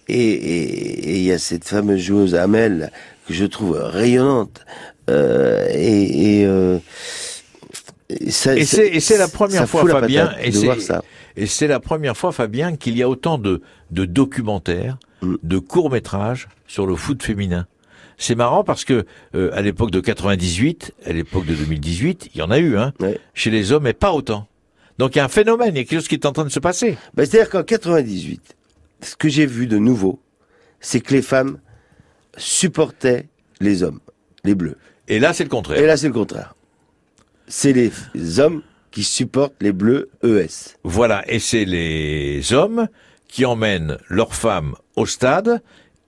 et 0.09 1.17
il 1.17 1.23
y 1.23 1.31
a 1.33 1.37
cette 1.39 1.65
fameuse 1.65 1.99
joueuse 1.99 2.33
Amel 2.35 2.91
que 3.27 3.33
je 3.33 3.45
trouve 3.45 3.77
rayonnante. 3.77 4.65
Euh, 5.09 5.67
et 5.73 6.41
et, 6.41 6.47
et 8.09 8.31
ça- 8.31 8.55
Et 8.55 8.65
c'est 8.99 9.17
la 9.17 9.27
première 9.27 9.67
fois, 9.67 9.85
Fabien, 9.87 10.33
et 10.41 10.51
c'est 10.51 10.79
ça. 10.79 11.03
et 11.35 11.45
c'est 11.45 11.67
la 11.67 11.79
première 11.79 12.15
fois, 12.15 12.31
Fabien, 12.31 12.75
qu'il 12.75 12.97
y 12.97 13.03
a 13.03 13.09
autant 13.09 13.37
de 13.37 13.61
de 13.91 14.05
documentaires, 14.05 14.97
Mm. 15.21 15.35
de 15.43 15.57
courts 15.59 15.89
métrages 15.89 16.47
sur 16.67 16.85
le 16.85 16.95
foot 16.95 17.23
féminin. 17.23 17.65
C'est 18.17 18.35
marrant 18.35 18.63
parce 18.63 18.83
que 18.83 19.05
euh, 19.35 19.51
à 19.53 19.61
l'époque 19.61 19.91
de 19.91 19.99
98, 19.99 20.93
à 21.05 21.13
l'époque 21.13 21.45
de 21.45 21.53
2018, 21.53 22.31
il 22.33 22.39
y 22.39 22.41
en 22.41 22.49
a 22.51 22.57
eu, 22.57 22.77
hein, 22.77 22.93
Ouais. 22.99 23.19
chez 23.33 23.51
les 23.51 23.71
hommes, 23.71 23.83
mais 23.83 23.93
pas 23.93 24.11
autant. 24.11 24.47
Donc 24.97 25.15
il 25.15 25.19
y 25.19 25.21
a 25.21 25.25
un 25.25 25.29
phénomène, 25.29 25.75
il 25.75 25.77
y 25.77 25.81
a 25.81 25.83
quelque 25.83 25.99
chose 25.99 26.07
qui 26.07 26.15
est 26.15 26.25
en 26.25 26.31
train 26.31 26.43
de 26.45 26.49
se 26.49 26.59
passer. 26.59 26.97
Ben, 27.13 27.25
C'est-à-dire 27.25 27.49
qu'en 27.51 27.63
98, 27.63 28.55
ce 29.01 29.15
que 29.15 29.29
j'ai 29.29 29.45
vu 29.45 29.67
de 29.67 29.77
nouveau, 29.77 30.19
c'est 30.79 30.99
que 31.01 31.13
les 31.13 31.21
femmes 31.21 31.59
supportaient 32.37 33.27
les 33.59 33.83
hommes, 33.83 33.99
les 34.43 34.55
bleus. 34.55 34.77
Et 35.07 35.19
là, 35.19 35.33
c'est 35.33 35.43
le 35.43 35.49
contraire. 35.49 35.79
Et 35.79 35.85
là, 35.85 35.97
c'est 35.97 36.07
le 36.07 36.13
contraire. 36.13 36.55
C'est 37.47 37.73
les, 37.73 38.39
hommes 38.39 38.61
qui 38.91 39.03
supportent 39.03 39.55
les 39.61 39.71
bleus 39.71 40.09
ES. 40.23 40.75
Voilà, 40.83 41.23
et 41.31 41.39
c'est 41.39 41.65
les 41.65 42.53
hommes 42.53 42.87
qui 43.27 43.45
emmènent 43.45 43.97
leurs 44.09 44.33
femmes 44.33 44.75
au 44.95 45.05
stade 45.05 45.61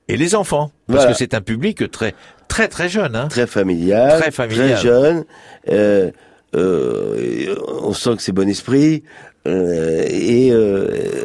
et 0.10 0.18
les 0.18 0.36
enfants, 0.36 0.72
parce 0.88 1.00
Voilà. 1.00 1.12
que 1.14 1.18
c'est 1.18 1.34
un 1.34 1.42
public 1.42 1.90
très 1.92 2.14
très 2.48 2.68
très 2.68 2.90
jeune. 2.90 3.16
Hein. 3.16 3.28
Très 3.30 3.48
familial, 3.48 4.20
Très 4.20 4.32
familial. 4.32 4.78
jeune. 4.78 5.26
euh, 5.70 6.12
euh, 6.56 7.56
on 7.84 7.94
sent 7.94 8.16
que 8.18 8.22
c'est 8.22 8.32
bon 8.32 8.50
esprit. 8.50 9.04
euh, 9.48 10.04
et 10.10 10.52
euh, 10.52 11.24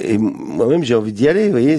et 0.00 0.16
moi-même, 0.18 0.82
j'ai 0.84 0.94
envie 0.94 1.12
d'y 1.12 1.28
aller. 1.28 1.46
Vous 1.46 1.50
voyez, 1.52 1.76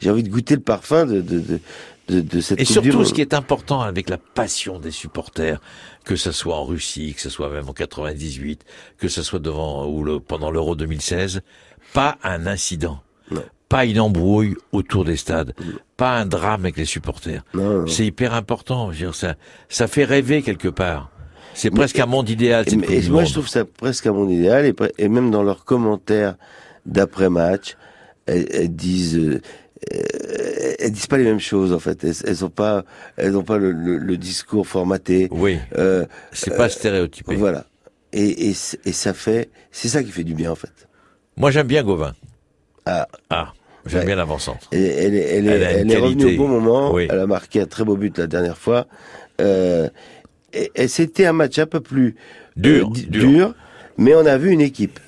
j'ai 0.00 0.10
envie 0.10 0.22
de 0.22 0.28
goûter 0.30 0.54
le 0.56 0.60
parfum 0.62 1.06
de, 1.06 1.20
de, 1.20 1.38
de, 1.38 1.60
de, 2.08 2.20
de 2.20 2.40
cette 2.40 2.60
Et 2.60 2.64
surtout, 2.64 3.04
ce 3.04 3.12
qui 3.14 3.20
est 3.20 3.34
important 3.34 3.80
avec 3.82 4.08
la 4.10 4.18
passion 4.18 4.78
des 4.80 4.90
supporters, 4.90 5.60
que 6.04 6.16
ce 6.16 6.32
soit 6.32 6.56
en 6.56 6.64
Russie, 6.64 7.14
que 7.14 7.20
ce 7.20 7.30
soit 7.30 7.50
même 7.50 7.68
en 7.68 7.72
98, 7.74 8.64
que 8.98 9.08
ce 9.08 9.22
soit 9.22 9.38
devant 9.38 9.86
ou 9.86 10.02
le, 10.02 10.18
pendant 10.18 10.50
l'Euro 10.50 10.74
2016, 10.74 11.42
pas 11.92 12.16
un 12.24 12.46
incident, 12.46 13.00
Non. 13.30 13.42
Pas 13.70 13.86
une 13.86 14.00
embrouille 14.00 14.56
autour 14.72 15.04
des 15.06 15.16
stades, 15.16 15.54
pas 15.96 16.16
un 16.18 16.26
drame 16.26 16.62
avec 16.66 16.76
les 16.76 16.84
supporters. 16.84 17.42
C'est 17.86 18.04
hyper 18.04 18.34
important. 18.34 18.90
Je 18.92 18.98
veux 18.98 19.04
dire, 19.06 19.14
ça, 19.14 19.36
ça 19.70 19.86
fait 19.86 20.04
rêver 20.04 20.42
quelque 20.42 20.68
part. 20.68 21.10
C'est 21.54 21.70
presque 21.70 21.98
un 21.98 22.06
monde 22.06 22.28
idéal. 22.28 22.64
Et, 22.68 22.76
moi, 22.76 23.20
Monde. 23.20 23.26
je 23.26 23.32
trouve 23.32 23.48
ça 23.48 23.64
presque 23.64 24.06
à 24.06 24.12
mon 24.12 24.28
idéal. 24.28 24.72
Et, 24.98 25.08
même 25.08 25.30
dans 25.30 25.42
leurs 25.42 25.64
commentaires 25.64 26.34
d'après-match, 26.86 27.76
elles, 28.26 28.46
elles 28.52 28.74
disent, 28.74 29.16
euh, 29.18 29.40
euh, 29.94 30.74
elles 30.78 30.92
disent 30.92 31.06
pas 31.06 31.18
les 31.18 31.24
mêmes 31.24 31.40
choses 31.40 31.72
en 31.72 31.78
fait. 31.78 32.02
Elles, 32.04 32.14
elles 32.26 32.44
ont 32.44 32.50
pas, 32.50 32.84
elles 33.16 33.36
ont 33.36 33.42
pas 33.44 33.58
le, 33.58 33.70
le- 33.72 33.98
le 33.98 34.16
discours 34.16 34.66
formaté. 34.66 35.28
Oui, 35.30 35.58
Euh, 35.78 36.06
c'est 36.32 36.56
pas 36.56 36.68
stéréotypé. 36.68 37.34
voilà. 37.36 37.66
Et, 38.12 38.48
et, 38.48 38.54
c- 38.54 38.78
et 38.84 38.92
ça 38.92 39.14
fait, 39.14 39.48
c'est 39.70 39.88
ça 39.88 40.02
qui 40.02 40.10
fait 40.10 40.24
du 40.24 40.34
bien 40.34 40.50
en 40.50 40.56
fait. 40.56 40.88
Moi, 41.36 41.50
j'aime 41.50 41.66
bien 41.68 41.82
Gauvin. 41.84 42.14
Ah, 42.86 43.06
Ah, 43.30 43.52
j'aime 43.86 44.00
Ouais. 44.00 44.06
bien 44.06 44.16
l'avant-centre. 44.16 44.66
elle, 44.72 44.80
elle, 44.80 45.14
elle, 45.14 45.46
est- 45.48 45.92
Elle 45.94 45.98
revenue 46.02 46.34
au 46.34 46.36
bon 46.36 46.48
moment. 46.48 46.92
Oui. 46.92 47.06
Elle 47.10 47.18
a 47.20 47.26
marqué 47.26 47.60
un 47.62 47.66
très 47.66 47.84
beau 47.84 47.96
but 47.96 48.18
la 48.18 48.26
dernière 48.26 48.58
fois. 48.58 48.86
Euh, 49.40 49.88
et, 50.52 50.70
et 50.74 50.88
c'était 50.88 51.26
un 51.26 51.32
match 51.32 51.58
un 51.58 51.66
peu 51.66 51.80
plus 51.80 52.16
Dur, 52.56 52.88
euh, 52.88 52.92
di- 52.92 53.06
dur. 53.06 53.54
mais 53.96 54.14
on 54.14 54.26
a 54.26 54.36
vu 54.36 54.50
une 54.50 54.60
équipe. 54.60 54.98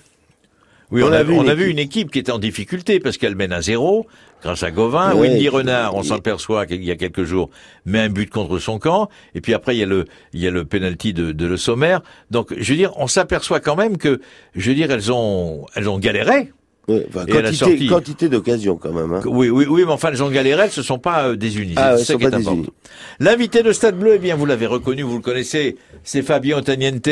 Oui, 0.90 1.02
on, 1.02 1.06
On 1.06 1.12
a, 1.12 1.18
a 1.18 1.22
vu 1.22 1.32
on 1.34 1.42
une 1.42 1.48
a 1.48 1.54
vu 1.54 1.62
équipe. 1.62 1.72
une 1.72 1.78
équipe 1.78 2.10
qui 2.10 2.18
était 2.18 2.32
en 2.32 2.38
difficulté 2.38 3.00
parce 3.00 3.16
qu'elle 3.16 3.34
mène 3.34 3.52
à 3.52 3.62
zéro 3.62 4.06
grâce 4.42 4.62
à 4.62 4.70
Gauvin. 4.70 5.14
Ouais, 5.14 5.20
Wendy 5.30 5.48
Renard, 5.48 5.94
on 5.94 6.02
s'aperçoit 6.02 6.66
qu'il 6.66 6.84
y 6.84 6.90
a 6.90 6.96
quelques 6.96 7.24
jours, 7.24 7.48
met 7.86 8.00
un 8.00 8.08
but 8.10 8.28
contre 8.28 8.58
son 8.58 8.78
camp. 8.78 9.08
Et 9.34 9.40
puis 9.40 9.54
après, 9.54 9.74
il 9.74 9.78
y 9.78 9.82
a 9.82 9.86
le, 9.86 10.04
il 10.34 10.40
y 10.40 10.46
a 10.46 10.50
le 10.50 10.66
penalty 10.66 11.14
de, 11.14 11.32
de 11.32 11.46
Le 11.46 11.56
Sommer. 11.56 11.96
Donc, 12.30 12.52
je 12.58 12.70
veux 12.72 12.76
dire, 12.76 12.92
on 12.96 13.06
s'aperçoit 13.06 13.60
quand 13.60 13.74
même 13.76 13.96
que, 13.96 14.20
je 14.54 14.68
veux 14.68 14.74
dire, 14.76 14.90
elles 14.90 15.10
ont, 15.10 15.64
elles 15.74 15.88
ont 15.88 15.98
galéré. 15.98 16.52
Ouais, 16.88 17.06
enfin, 17.08 17.26
Et 17.26 17.32
quantité, 17.32 17.86
quantité 17.86 18.28
d'occasions 18.28 18.76
quand 18.76 18.92
même. 18.92 19.12
Hein. 19.12 19.20
Oui, 19.26 19.50
oui, 19.50 19.66
oui, 19.68 19.84
mais 19.86 19.92
enfin, 19.92 20.08
elles 20.10 20.22
ont 20.22 20.30
galéré, 20.30 20.64
elles 20.64 20.70
se 20.70 20.82
sont 20.82 20.98
pas 20.98 21.28
euh, 21.28 21.36
désunies. 21.36 21.74
Ah, 21.76 21.96
c'est 21.96 22.04
ça 22.04 22.14
qui 22.16 22.24
est 22.24 22.34
important. 22.34 22.72
L'invité 23.20 23.62
de 23.62 23.72
Stade 23.72 23.96
Bleu, 23.96 24.14
eh 24.16 24.18
bien, 24.18 24.34
vous 24.34 24.46
l'avez 24.46 24.66
reconnu, 24.66 25.02
vous 25.02 25.16
le 25.16 25.22
connaissez, 25.22 25.76
c'est 26.02 26.22
Fabien 26.22 26.58
Ottaniente. 26.58 27.08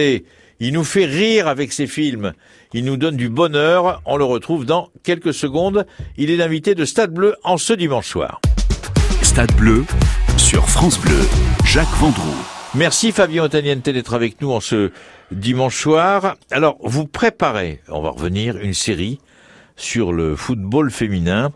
Il 0.63 0.75
nous 0.75 0.85
fait 0.85 1.07
rire 1.07 1.49
avec 1.49 1.73
ses 1.73 1.87
films. 1.87 2.33
Il 2.75 2.85
nous 2.85 2.97
donne 2.97 3.17
du 3.17 3.31
bonheur. 3.31 4.03
On 4.05 4.17
le 4.17 4.25
retrouve 4.25 4.67
dans 4.67 4.91
quelques 5.03 5.33
secondes. 5.33 5.87
Il 6.19 6.31
est 6.31 6.37
l'invité 6.37 6.75
de 6.75 6.85
Stade 6.85 7.15
Bleu 7.15 7.35
en 7.45 7.57
ce 7.57 7.73
dimanche 7.73 8.09
soir. 8.09 8.41
Stade 9.23 9.55
Bleu 9.55 9.85
sur 10.37 10.69
France 10.69 11.01
Bleu. 11.01 11.21
Jacques 11.65 11.97
Vendroux. 11.99 12.37
Merci 12.75 13.11
Fabien 13.11 13.45
Otaniente 13.45 13.89
d'être 13.89 14.13
avec 14.13 14.41
nous 14.43 14.51
en 14.51 14.61
ce 14.61 14.91
dimanche 15.33 15.81
soir. 15.81 16.37
Alors, 16.51 16.77
vous 16.83 17.07
préparez, 17.07 17.81
on 17.89 18.03
va 18.03 18.11
revenir, 18.11 18.59
une 18.59 18.75
série 18.75 19.19
sur 19.77 20.13
le 20.13 20.37
football 20.37 20.91
féminin. 20.91 21.51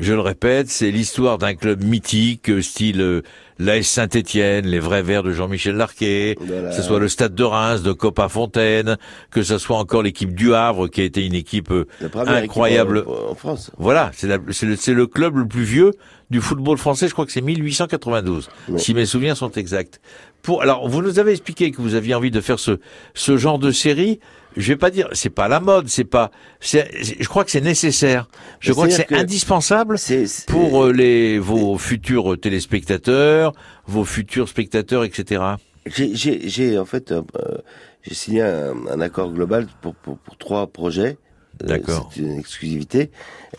Je 0.00 0.12
le 0.14 0.20
répète, 0.20 0.68
c'est 0.68 0.92
l'histoire 0.92 1.38
d'un 1.38 1.54
club 1.56 1.82
mythique, 1.82 2.62
style 2.62 3.00
euh, 3.00 3.22
l'AS 3.58 3.82
Saint-Étienne, 3.82 4.64
les 4.64 4.78
vrais 4.78 5.02
verts 5.02 5.24
de 5.24 5.32
Jean-Michel 5.32 5.74
Larquet, 5.74 6.36
Voilà. 6.40 6.68
que 6.70 6.76
ce 6.76 6.82
soit 6.82 7.00
le 7.00 7.08
Stade 7.08 7.34
de 7.34 7.42
Reims, 7.42 7.82
de 7.82 7.90
Copa 7.90 8.28
Fontaine, 8.28 8.96
que 9.32 9.42
ce 9.42 9.58
soit 9.58 9.76
encore 9.76 10.04
l'équipe 10.04 10.32
du 10.36 10.54
Havre, 10.54 10.86
qui 10.86 11.00
a 11.00 11.04
été 11.04 11.26
une 11.26 11.34
équipe 11.34 11.72
euh, 11.72 11.88
équipe 12.00 12.14
incroyable. 12.14 13.04
en, 13.08 13.32
en 13.32 13.34
France. 13.34 13.72
Voilà, 13.76 14.12
c'est 14.14 14.28
le, 14.28 14.94
le 14.94 15.06
club 15.08 15.36
le 15.38 15.48
plus 15.48 15.64
vieux 15.64 15.90
du 16.30 16.40
football 16.40 16.78
français. 16.78 17.08
Je 17.08 17.12
crois 17.12 17.26
que 17.26 17.32
c'est 17.32 17.40
1892, 17.40 18.50
Ouais. 18.68 18.78
si 18.78 18.94
mes 18.94 19.04
souvenirs 19.04 19.36
sont 19.36 19.50
exacts. 19.50 20.00
Pour 20.42 20.62
alors, 20.62 20.88
vous 20.88 21.02
nous 21.02 21.18
avez 21.18 21.32
expliqué 21.32 21.70
que 21.70 21.82
vous 21.82 21.94
aviez 21.94 22.14
envie 22.14 22.30
de 22.30 22.40
faire 22.40 22.58
ce 22.58 22.78
ce 23.14 23.36
genre 23.36 23.58
de 23.58 23.70
série. 23.70 24.20
Je 24.56 24.68
vais 24.72 24.76
pas 24.76 24.90
dire, 24.90 25.08
c'est 25.12 25.30
pas 25.30 25.46
la 25.46 25.60
mode, 25.60 25.88
c'est 25.88 26.04
pas. 26.04 26.30
c'est- 26.60 26.88
je 27.20 27.28
crois 27.28 27.44
que 27.44 27.50
c'est 27.50 27.60
nécessaire. 27.60 28.28
Je 28.60 28.72
crois 28.72 28.86
que 28.88 28.92
c'est 28.92 29.12
indispensable 29.12 29.98
C'est 29.98 30.26
c'est- 30.26 30.46
pour 30.48 30.86
euh, 30.86 30.92
les 30.92 31.38
vos 31.38 31.76
futurs 31.78 32.38
téléspectateurs, 32.40 33.52
vos 33.86 34.04
futurs 34.04 34.48
spectateurs, 34.48 35.04
etc. 35.04 35.42
J'ai- 35.86 36.14
J'ai 36.14 36.48
j'ai, 36.48 36.78
en 36.78 36.84
fait 36.86 37.12
euh, 37.12 37.22
euh, 37.36 37.58
j'ai 38.02 38.14
signé 38.14 38.42
un, 38.42 38.74
un 38.90 39.00
accord 39.00 39.30
global 39.32 39.66
pour, 39.82 39.94
pour, 39.94 40.18
pour 40.18 40.36
trois 40.38 40.66
projets. 40.66 41.18
Euh, 41.62 41.66
D'accord. 41.66 42.10
C'est 42.14 42.20
une 42.20 42.38
exclusivité. 42.38 43.10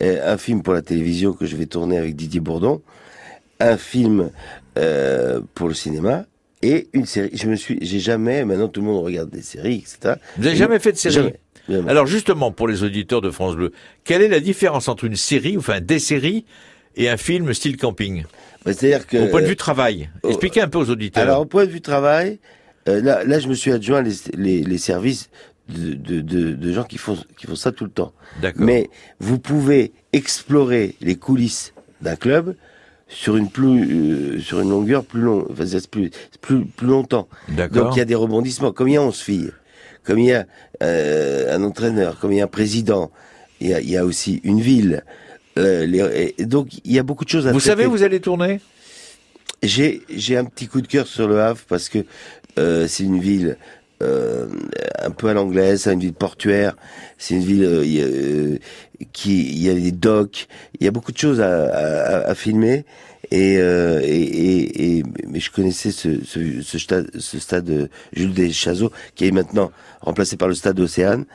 Euh, 0.01 0.33
un 0.33 0.37
film 0.37 0.63
pour 0.63 0.73
la 0.73 0.81
télévision 0.81 1.33
que 1.33 1.45
je 1.45 1.55
vais 1.55 1.65
tourner 1.65 1.97
avec 1.97 2.15
Didier 2.15 2.39
Bourdon, 2.39 2.81
un 3.59 3.77
film 3.77 4.31
euh, 4.77 5.41
pour 5.53 5.67
le 5.67 5.73
cinéma 5.73 6.25
et 6.61 6.87
une 6.93 7.05
série. 7.05 7.29
Je 7.33 7.47
me 7.47 7.55
suis, 7.55 7.77
j'ai 7.81 7.99
jamais. 7.99 8.43
Maintenant, 8.45 8.67
tout 8.67 8.81
le 8.81 8.87
monde 8.87 9.03
regarde 9.03 9.29
des 9.29 9.41
séries, 9.41 9.83
etc. 9.85 10.15
Vous 10.37 10.45
avez 10.45 10.55
Et 10.55 10.59
jamais 10.59 10.79
fait 10.79 10.91
de 10.91 10.97
série 10.97 11.15
Jamais. 11.15 11.39
Jamais. 11.69 11.89
Alors 11.91 12.07
justement, 12.07 12.51
pour 12.51 12.67
les 12.67 12.83
auditeurs 12.83 13.21
de 13.21 13.29
France 13.29 13.55
Bleu, 13.55 13.71
quelle 14.03 14.21
est 14.21 14.27
la 14.27 14.39
différence 14.39 14.87
entre 14.87 15.03
une 15.05 15.15
série, 15.15 15.57
enfin 15.57 15.81
des 15.81 15.99
séries, 15.99 16.45
et 16.95 17.09
un 17.09 17.17
film 17.17 17.53
style 17.53 17.77
camping? 17.77 18.23
Bah, 18.65 18.73
C'est-à-dire 18.73 19.05
que 19.07 19.17
Au 19.17 19.27
point 19.27 19.41
de 19.41 19.47
vue 19.47 19.55
travail. 19.55 20.09
oh, 20.23 20.29
Expliquez 20.29 20.61
un 20.61 20.67
peu 20.67 20.79
aux 20.79 20.89
auditeurs. 20.89 21.23
Alors, 21.23 21.41
au 21.41 21.45
point 21.45 21.65
de 21.65 21.71
vue 21.71 21.81
travail, 21.81 22.39
euh, 22.87 23.01
là, 23.01 23.23
là, 23.23 23.39
je 23.39 23.47
me 23.47 23.53
suis 23.53 23.71
adjoint 23.71 24.01
les, 24.01 24.13
les, 24.35 24.63
les 24.63 24.77
services 24.79 25.29
de, 25.69 25.93
de, 25.93 26.21
de, 26.21 26.53
de 26.53 26.73
gens 26.73 26.83
qui 26.83 26.97
font, 26.97 27.17
qui 27.37 27.45
font 27.45 27.55
ça 27.55 27.71
tout 27.71 27.83
le 27.85 27.91
temps. 27.91 28.13
D'accord. 28.41 28.63
Mais 28.65 28.89
vous 29.19 29.37
pouvez 29.37 29.91
explorer 30.11 30.95
les 31.01 31.15
coulisses 31.15 31.73
d'un 32.01 32.15
club 32.15 32.55
sur 33.09 33.35
une 33.35 33.49
plus, 33.49 34.35
euh, 34.37 34.39
sur 34.39 34.61
une 34.61 34.69
longueur 34.69 35.03
plus 35.03 35.21
longue, 35.21 35.45
enfin, 35.51 35.65
c'est 35.65 35.87
plus, 35.89 36.11
plus, 36.41 36.63
plus 36.65 36.87
longtemps. 36.87 37.27
Donc 37.83 37.95
il 37.95 37.99
y 37.99 38.01
a 38.01 38.05
des 38.05 38.15
rebondissements. 38.15 38.71
Comme 38.71 38.87
il 38.87 38.93
y 38.93 38.97
a 38.97 39.01
11 39.01 39.17
filles, 39.19 39.51
comme 40.03 40.19
il 40.19 40.27
y 40.27 40.33
a 40.33 40.45
euh, 40.83 41.55
un 41.55 41.63
entraîneur, 41.63 42.19
comme 42.19 42.31
il 42.31 42.37
y 42.37 42.41
a 42.41 42.45
un 42.45 42.47
président, 42.47 43.11
il 43.59 43.67
y 43.69 43.73
a, 43.73 43.81
il 43.81 43.89
y 43.89 43.97
a 43.97 44.05
aussi 44.05 44.39
une 44.43 44.61
ville. 44.61 45.03
euh, 45.57 45.85
les- 45.85 46.35
et 46.37 46.45
donc 46.45 46.67
il 46.85 46.91
y 46.93 46.99
a 46.99 47.03
beaucoup 47.03 47.25
de 47.25 47.29
choses 47.29 47.47
à 47.47 47.51
Vous 47.51 47.59
traiter. 47.59 47.71
savez, 47.75 47.85
où 47.87 47.91
vous 47.91 48.03
allez 48.03 48.19
tourner? 48.21 48.61
J'ai 49.63 50.03
j'ai 50.09 50.37
un 50.37 50.45
petit 50.45 50.67
coup 50.67 50.79
de 50.81 50.87
cœur 50.87 51.05
sur 51.07 51.27
le 51.27 51.41
Havre 51.41 51.61
parce 51.67 51.89
que 51.89 52.05
c'est 52.55 53.03
une 53.03 53.19
ville 53.19 53.57
euh, 54.01 54.47
un 55.03 55.11
peu 55.11 55.27
à 55.29 55.33
l'anglaise, 55.33 55.81
c'est 55.83 55.93
une 55.93 55.99
ville 55.99 56.13
portuaire, 56.13 56.75
c'est 57.17 57.35
une 57.35 57.43
ville 57.43 57.63
euh, 57.63 57.83
euh, 57.85 58.57
qui 59.13 59.41
il 59.51 59.59
y 59.61 59.69
a 59.69 59.73
des 59.73 59.91
docks, 59.91 60.47
il 60.79 60.85
y 60.85 60.87
a 60.87 60.91
beaucoup 60.91 61.11
de 61.11 61.17
choses 61.17 61.41
à, 61.41 61.65
à, 61.67 62.29
à 62.29 62.35
filmer 62.35 62.85
et, 63.31 63.57
euh, 63.57 63.99
et, 64.03 64.07
et, 64.07 64.97
et- 64.99 65.03
mais 65.27 65.39
je 65.39 65.51
connaissais 65.51 65.91
ce, 65.91 66.23
ce, 66.25 66.61
ce 66.61 66.79
stade, 66.79 67.09
ce 67.17 67.39
stade 67.39 67.69
euh, 67.69 67.87
Jules 68.13 68.33
Deschazos 68.33 68.91
qui 69.15 69.27
est 69.27 69.31
maintenant 69.31 69.71
remplacé 70.01 70.35
par 70.37 70.47
le 70.47 70.53
stade 70.55 70.79
Océane. 70.79 71.25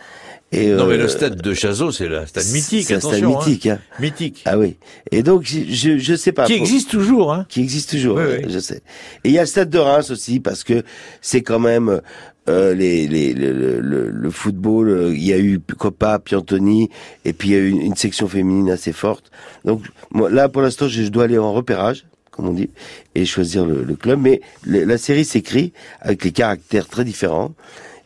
Et, 0.53 0.69
Non, 0.71 0.87
mais 0.87 0.95
euh, 0.95 0.99
le 0.99 1.09
stade 1.09 1.41
de 1.41 1.53
Chazot, 1.55 1.91
c'est 1.91 2.07
le 2.07 2.25
stade 2.27 2.47
mythique, 2.53 2.87
c'est 2.87 2.95
un 2.95 3.01
stade 3.01 3.15
attention. 3.15 3.41
hein. 3.41 3.45
mythique. 3.47 3.67
hein. 3.67 3.79
Mythique. 3.99 4.43
Ah 4.45 4.57
oui. 4.59 4.77
Et 5.11 5.23
donc 5.25 5.43
je 5.45 5.99
je, 5.99 6.15
sais 6.15 6.31
pas. 6.33 6.45
Qui 6.47 6.53
existe 6.53 6.91
toujours, 6.91 7.33
hein 7.33 7.45
qui 7.49 7.61
existe 7.61 7.91
toujours, 7.91 8.17
Oui, 8.19 8.23
euh, 8.23 8.39
oui. 8.45 8.53
je 8.53 8.59
sais. 8.61 8.83
Et 9.25 9.31
il 9.31 9.33
y 9.33 9.39
a 9.39 9.43
le 9.43 9.47
stade 9.49 9.71
de 9.71 9.79
Reims 9.79 10.11
aussi 10.11 10.39
parce 10.41 10.63
que 10.63 10.83
c'est 11.23 11.43
quand 11.43 11.59
même 11.59 12.01
euh, 12.49 12.75
les, 12.75 13.07
les, 13.07 13.33
le, 13.33 13.53
le- 13.81 14.11
le- 14.11 14.31
football. 14.31 14.89
euh, 14.89 15.15
Il 15.15 15.23
y 15.25 15.33
a 15.33 15.39
eu 15.39 15.61
Copa, 15.61 16.19
Piantoni, 16.19 16.91
et 17.25 17.33
puis 17.33 17.51
il 17.51 17.53
y 17.53 17.57
a 17.57 17.61
eu 17.61 17.69
une, 17.71 17.81
une 17.81 17.97
section 17.97 18.29
féminine 18.29 18.71
assez 18.71 18.93
forte. 18.93 19.31
Donc 19.65 19.83
moi, 20.11 20.31
là, 20.31 20.49
pour 20.49 20.63
l'instant, 20.63 20.89
je, 20.89 21.03
je 21.03 21.09
dois 21.09 21.25
aller 21.25 21.39
en 21.39 21.53
repérage, 21.53 22.05
comme 22.31 22.49
on 22.49 22.53
dit, 22.53 22.71
et 23.15 23.25
choisir 23.25 23.65
le, 23.65 23.83
le 23.83 23.95
club. 23.97 24.21
Mais 24.21 24.41
le- 24.65 24.85
la 24.85 24.99
série 24.99 25.25
s'écrit 25.25 25.73
avec 26.01 26.25
les 26.25 26.33
caractères 26.33 26.89
très 26.89 27.05
différents. 27.05 27.55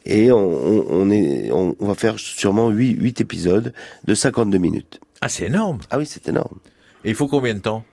Et 0.06 0.32
on, 0.32 0.38
on, 0.38 0.86
on 0.88 1.10
est, 1.10 1.50
on, 1.52 1.74
on 1.80 1.86
va 1.86 1.94
faire 1.94 2.18
sûrement 2.18 2.70
8, 2.70 2.92
huit 3.00 3.20
épisodes 3.20 3.74
de 4.06 4.14
52 4.14 4.56
minutes. 4.58 5.00
Ah, 5.20 5.28
c'est 5.28 5.46
énorme. 5.46 5.80
Ah 5.90 5.98
oui, 5.98 6.06
c'est 6.06 6.28
énorme. 6.28 6.58
Et 7.04 7.10
il 7.10 7.14
faut 7.14 7.26
combien 7.28 7.52
de 7.54 7.58
temps? 7.58 7.84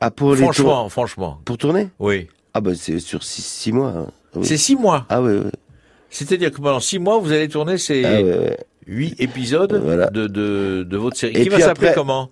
Ah, 0.00 0.10
pour 0.10 0.32
les 0.34 0.40
tours- 0.40 0.52
Franchement, 0.54 0.88
franchement. 0.88 1.40
pour 1.44 1.56
tourner? 1.56 1.88
Oui. 2.00 2.26
Ah 2.54 2.60
bah 2.60 2.72
c'est 2.74 2.98
sur 2.98 3.22
6 3.22 3.72
mois. 3.72 3.90
hein. 3.96 4.06
Oui. 4.34 4.46
C'est 4.46 4.56
six 4.56 4.76
mois. 4.76 5.06
Ah 5.08 5.20
ouais, 5.22 5.36
ouais. 5.38 5.50
C'est-à-dire 6.10 6.50
que 6.50 6.56
pendant 6.56 6.80
six 6.80 6.98
mois, 6.98 7.18
vous 7.18 7.32
allez 7.32 7.48
tourner 7.48 7.78
ces 7.78 8.04
Ah 8.04 8.54
huit 8.86 9.14
épisodes 9.20 9.80
Voilà. 9.84 10.10
de, 10.10 10.26
de, 10.26 10.82
de 10.88 10.96
votre 10.96 11.16
série. 11.16 11.36
Et 11.36 11.42
Qui 11.44 11.48
va 11.48 11.60
s'appeler 11.60 11.88
après- 11.88 12.00
comment? 12.00 12.30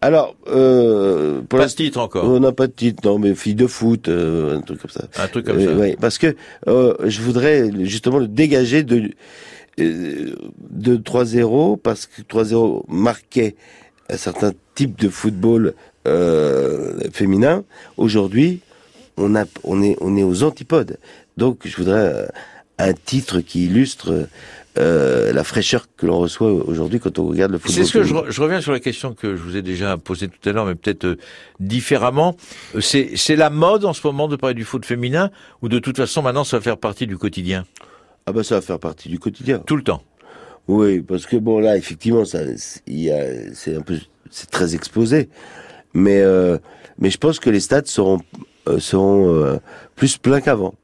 Alors, 0.00 0.34
euh, 0.48 1.40
pour 1.48 1.58
Pas 1.60 1.66
de 1.66 1.70
titre 1.72 2.00
encore. 2.00 2.24
on 2.24 2.40
n'a 2.40 2.50
pas 2.52 2.66
de 2.66 2.72
titre, 2.72 3.00
non, 3.04 3.18
mais 3.18 3.34
fille 3.34 3.54
de 3.54 3.66
foot, 3.68 4.08
euh, 4.08 4.56
un 4.56 4.60
truc 4.60 4.80
comme 4.80 4.90
ça. 4.90 5.04
Un 5.22 5.28
truc 5.28 5.46
comme 5.46 5.58
Euh, 5.58 5.66
ça. 5.66 5.74
ouais, 5.80 5.96
parce 6.00 6.18
que 6.18 6.34
euh, 6.66 6.94
je 7.04 7.20
voudrais 7.22 7.70
justement 7.84 8.18
le 8.18 8.26
dégager 8.28 8.82
de 8.82 9.10
euh, 9.80 10.34
de 10.70 10.96
3-0 10.96 11.76
parce 11.78 12.06
que 12.06 12.22
3-0 12.22 12.82
marquait 12.88 13.54
un 14.10 14.16
certain 14.16 14.52
type 14.74 14.98
de 14.98 15.08
football 15.08 15.74
euh, 16.08 16.98
féminin. 17.12 17.62
Aujourd'hui, 17.96 18.60
on 19.18 19.34
a 19.34 19.44
on 19.64 19.82
est 19.82 19.96
on 20.00 20.16
est 20.16 20.22
aux 20.22 20.42
antipodes. 20.42 20.98
Donc, 21.36 21.60
je 21.64 21.76
voudrais 21.76 22.12
euh, 22.14 22.26
un 22.78 22.92
titre 22.92 23.40
qui 23.40 23.66
illustre 23.66 24.28
euh, 24.78 25.32
la 25.32 25.44
fraîcheur 25.44 25.86
que 25.96 26.06
l'on 26.06 26.18
reçoit 26.18 26.52
aujourd'hui 26.52 27.00
quand 27.00 27.18
on 27.18 27.26
regarde 27.26 27.52
le 27.52 27.58
football. 27.58 27.84
C'est 27.84 27.90
ce 27.90 27.98
que 27.98 28.04
je, 28.04 28.40
reviens 28.40 28.60
sur 28.60 28.72
la 28.72 28.80
question 28.80 29.12
que 29.14 29.36
je 29.36 29.42
vous 29.42 29.56
ai 29.56 29.62
déjà 29.62 29.96
posée 29.96 30.28
tout 30.28 30.48
à 30.48 30.52
l'heure, 30.52 30.66
mais 30.66 30.74
peut-être 30.74 31.04
euh, 31.04 31.18
différemment. 31.60 32.36
C'est 32.80 33.16
c'est 33.16 33.36
la 33.36 33.50
mode 33.50 33.84
en 33.84 33.92
ce 33.92 34.06
moment 34.06 34.28
de 34.28 34.36
parler 34.36 34.54
du 34.54 34.64
foot 34.64 34.84
féminin, 34.84 35.30
ou 35.62 35.68
de 35.68 35.78
toute 35.78 35.96
façon 35.96 36.22
maintenant 36.22 36.44
ça 36.44 36.58
va 36.58 36.62
faire 36.62 36.78
partie 36.78 37.06
du 37.06 37.18
quotidien, 37.18 37.64
Ah 38.26 38.32
bah 38.32 38.44
ça 38.44 38.56
va 38.56 38.60
faire 38.60 38.78
partie 38.78 39.08
du 39.08 39.18
quotidien. 39.18 39.58
tout 39.58 39.76
le 39.76 39.82
temps. 39.82 40.02
Oui, 40.68 41.00
parce 41.00 41.26
que 41.26 41.36
bon 41.36 41.58
là 41.60 41.76
effectivement 41.76 42.24
ça 42.24 42.40
c'est- 42.56 42.82
il 42.86 43.00
y 43.00 43.10
a 43.10 43.24
c'est 43.54 43.74
un 43.74 43.80
peu 43.80 43.98
c'est 44.30 44.50
très 44.50 44.74
exposé. 44.74 45.28
Mais 45.94 46.20
euh, 46.20 46.58
mais 46.98 47.10
je 47.10 47.18
pense 47.18 47.40
que 47.40 47.48
les 47.50 47.60
stades 47.60 47.86
seront 47.86 48.20
seront 48.78 49.34
euh, 49.34 49.56
plus 49.96 50.18
pleins 50.18 50.40
qu'avant. 50.40 50.74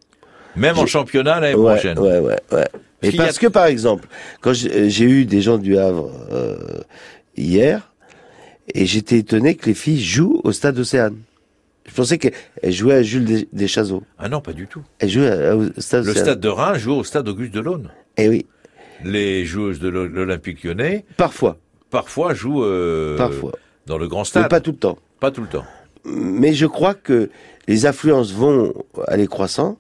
Même 0.57 0.79
en 0.79 0.87
championnat 0.87 1.41
l'année 1.41 1.55
Ouais, 1.57 1.73
prochaine. 1.75 1.99
ouais, 1.99 2.19
ouais, 2.21 2.39
ouais. 2.53 2.69
Et 3.03 3.09
a- 3.21 3.25
parce 3.25 3.39
que 3.39 3.49
par 3.49 3.67
exemple, 3.67 4.07
quand 4.41 4.53
j'ai 4.53 4.89
j'ai 4.89 5.05
eu 5.05 5.25
des 5.27 5.41
gens 5.43 5.59
du 5.59 5.77
Havre 5.77 6.11
euh, 6.33 6.57
hier, 7.37 7.93
et 8.73 8.87
j'étais 8.87 9.19
étonné 9.19 9.57
que 9.57 9.67
les 9.67 9.75
filles 9.75 10.03
jouent 10.03 10.41
au 10.45 10.53
stade 10.53 10.79
Océane. 10.79 11.17
Je 11.87 11.93
pensais 11.93 12.17
qu'elles 12.17 12.33
jouaient 12.73 12.95
à 12.95 13.03
Jules 13.03 13.25
Des- 13.27 13.49
Deschazos. 13.53 14.03
Ah 14.19 14.29
non, 14.31 14.41
pas 14.41 14.55
du 14.55 14.67
tout. 14.67 14.81
Elles 15.01 15.11
jouaient 15.11 15.51
au 15.51 15.65
stade 15.79 16.05
Le 16.05 16.13
Océane. 16.13 16.25
stade 16.27 16.41
de 16.41 16.49
Reims 16.49 16.79
joue 16.79 16.93
au 16.95 17.05
stade 17.05 17.29
Auguste 17.29 17.53
Delaune. 17.53 17.91
Eh 18.17 18.29
oui, 18.29 18.47
Les 19.05 19.45
joueuses 19.45 19.81
de 19.81 19.89
l'O- 19.89 20.07
l'Olympique 20.07 20.63
lyonnais 20.65 21.05
parfois, 21.19 21.59
parfois 21.91 22.33
jouent 22.33 22.65
euh, 22.65 23.19
parfois, 23.19 23.53
dans 23.87 23.99
le 23.99 24.09
grand 24.09 24.21
mais 24.21 24.25
stade. 24.25 24.49
pas 24.49 24.61
tout 24.61 24.71
le 24.71 24.79
temps. 24.79 24.99
Pas 25.21 25.31
tout 25.31 25.43
le 25.43 25.49
temps. 25.49 25.65
Mais 26.05 26.53
je 26.55 26.67
crois 26.67 26.95
que 26.95 27.31
les 27.69 27.87
affluences 27.87 28.33
vont 28.33 28.73
aller 29.09 29.27
croissant 29.27 29.77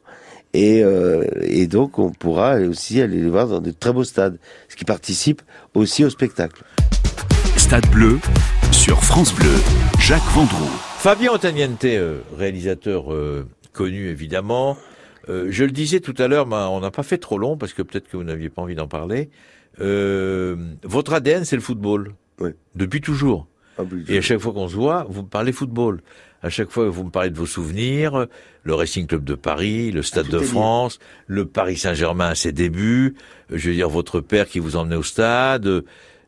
et, 0.52 0.82
euh, 0.82 1.24
et 1.42 1.66
donc 1.66 1.98
on 1.98 2.10
pourra 2.10 2.56
aussi 2.56 3.00
aller 3.00 3.20
les 3.20 3.28
voir 3.28 3.48
dans 3.48 3.60
de 3.60 3.70
très 3.70 3.92
beaux 3.92 4.04
stades, 4.04 4.38
ce 4.68 4.76
qui 4.76 4.84
participe 4.84 5.42
aussi 5.74 6.04
au 6.04 6.10
spectacle. 6.10 6.62
Stade 7.56 7.88
bleu 7.90 8.18
sur 8.72 9.02
France 9.02 9.34
Bleu. 9.34 9.54
Jacques 10.00 10.30
Vendroux. 10.34 10.70
Fabien 10.98 11.32
Ottaniente, 11.32 11.84
euh, 11.84 12.20
réalisateur 12.36 13.12
euh, 13.12 13.46
connu 13.72 14.08
évidemment. 14.08 14.76
Euh, 15.28 15.46
je 15.50 15.64
le 15.64 15.70
disais 15.70 16.00
tout 16.00 16.14
à 16.18 16.28
l'heure, 16.28 16.46
mais 16.46 16.56
on 16.56 16.80
n'a 16.80 16.90
pas 16.90 17.02
fait 17.02 17.18
trop 17.18 17.38
long 17.38 17.56
parce 17.56 17.72
que 17.72 17.82
peut-être 17.82 18.08
que 18.08 18.16
vous 18.16 18.24
n'aviez 18.24 18.48
pas 18.48 18.62
envie 18.62 18.74
d'en 18.74 18.88
parler. 18.88 19.30
Euh, 19.80 20.56
votre 20.82 21.14
ADN, 21.14 21.44
c'est 21.44 21.56
le 21.56 21.62
football. 21.62 22.14
Oui. 22.40 22.50
Depuis 22.74 23.00
toujours. 23.00 23.46
Et 24.08 24.18
à 24.18 24.20
chaque 24.20 24.38
fois 24.38 24.52
qu'on 24.52 24.68
se 24.68 24.74
voit, 24.74 25.06
vous 25.08 25.22
me 25.22 25.28
parlez 25.28 25.52
football. 25.52 26.00
À 26.42 26.50
chaque 26.50 26.70
fois, 26.70 26.88
vous 26.90 27.04
me 27.04 27.10
parlez 27.10 27.30
de 27.30 27.38
vos 27.38 27.46
souvenirs, 27.46 28.26
le 28.64 28.74
Racing 28.74 29.06
Club 29.06 29.24
de 29.24 29.34
Paris, 29.34 29.90
le 29.90 30.02
Stade 30.02 30.26
tout 30.26 30.32
de 30.32 30.38
lié. 30.40 30.44
France, 30.46 30.98
le 31.26 31.46
Paris 31.46 31.76
Saint-Germain 31.78 32.28
à 32.28 32.34
ses 32.34 32.52
débuts, 32.52 33.14
je 33.50 33.70
veux 33.70 33.74
dire 33.74 33.88
votre 33.88 34.20
père 34.20 34.46
qui 34.46 34.58
vous 34.58 34.76
emmenait 34.76 34.96
au 34.96 35.02
stade. 35.02 35.84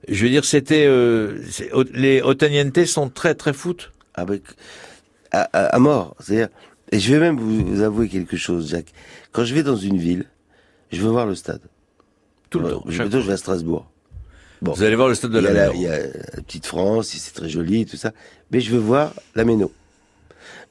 Je 0.08 0.24
veux 0.24 0.30
dire, 0.30 0.44
c'était 0.44 0.86
euh, 0.86 1.38
les 1.92 2.22
Otaniente 2.22 2.84
sont 2.86 3.10
très 3.10 3.34
très 3.34 3.52
foot. 3.52 3.92
Avec 4.14 4.42
à, 5.32 5.42
à- 5.52 5.66
à 5.66 5.78
mort. 5.78 6.16
C'est-à-dire, 6.20 6.48
et 6.92 6.98
je 6.98 7.12
vais 7.12 7.20
même 7.20 7.38
vous, 7.38 7.66
vous 7.66 7.82
avouer 7.82 8.08
quelque 8.08 8.36
chose, 8.38 8.70
Jacques. 8.70 8.92
Quand 9.32 9.44
je 9.44 9.54
vais 9.54 9.62
dans 9.62 9.76
une 9.76 9.98
ville, 9.98 10.24
je 10.92 11.02
veux 11.02 11.10
voir 11.10 11.26
le 11.26 11.34
stade. 11.34 11.60
Tout 12.48 12.60
le 12.60 12.70
temps. 12.70 12.84
je, 12.88 13.02
plutôt, 13.02 13.20
vais 13.20 13.32
à 13.32 13.36
Strasbourg. 13.36 13.90
Bon. 14.62 14.72
Vous 14.72 14.82
allez 14.82 14.96
voir 14.96 15.08
le 15.08 15.14
stade 15.14 15.30
de 15.32 15.38
la 15.38 15.52
Méno. 15.52 15.72
il 15.74 15.82
y 15.82 15.86
a 15.86 15.98
la 15.98 16.42
petite 16.42 16.66
France, 16.66 17.08
c'est 17.08 17.32
très 17.34 17.48
joli, 17.48 17.84
tout 17.86 17.96
ça. 17.96 18.12
Mais 18.50 18.60
je 18.60 18.70
veux 18.72 18.78
voir 18.78 19.12
la 19.34 19.44
Méno. 19.44 19.70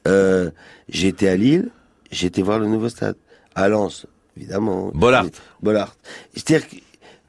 Euh, 0.08 0.50
j'ai 0.88 1.08
été 1.08 1.28
à 1.28 1.36
Lille, 1.36 1.68
j'ai 2.10 2.26
été 2.26 2.42
voir 2.42 2.58
le 2.58 2.66
nouveau 2.66 2.88
stade. 2.88 3.16
À 3.54 3.68
Lens, 3.68 4.06
évidemment. 4.36 4.90
Bollard. 4.94 5.26
Bollard. 5.62 5.96
C'est-à-dire 6.34 6.68
que, 6.68 6.76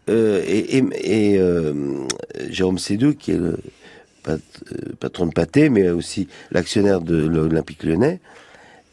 euh, 0.10 0.44
et, 0.46 0.78
et, 0.78 1.34
et, 1.34 1.40
euh, 1.40 2.06
Jérôme 2.50 2.78
Sédou, 2.80 3.14
qui 3.14 3.32
est 3.32 3.38
le 3.38 3.58
pat- 4.24 4.40
euh, 4.72 4.94
patron 5.00 5.26
de 5.28 5.32
Pâté, 5.34 5.70
mais 5.70 5.90
aussi 5.90 6.28
l'actionnaire 6.52 7.02
de 7.02 7.16
l'Olympique 7.26 7.84
lyonnais, 7.84 8.20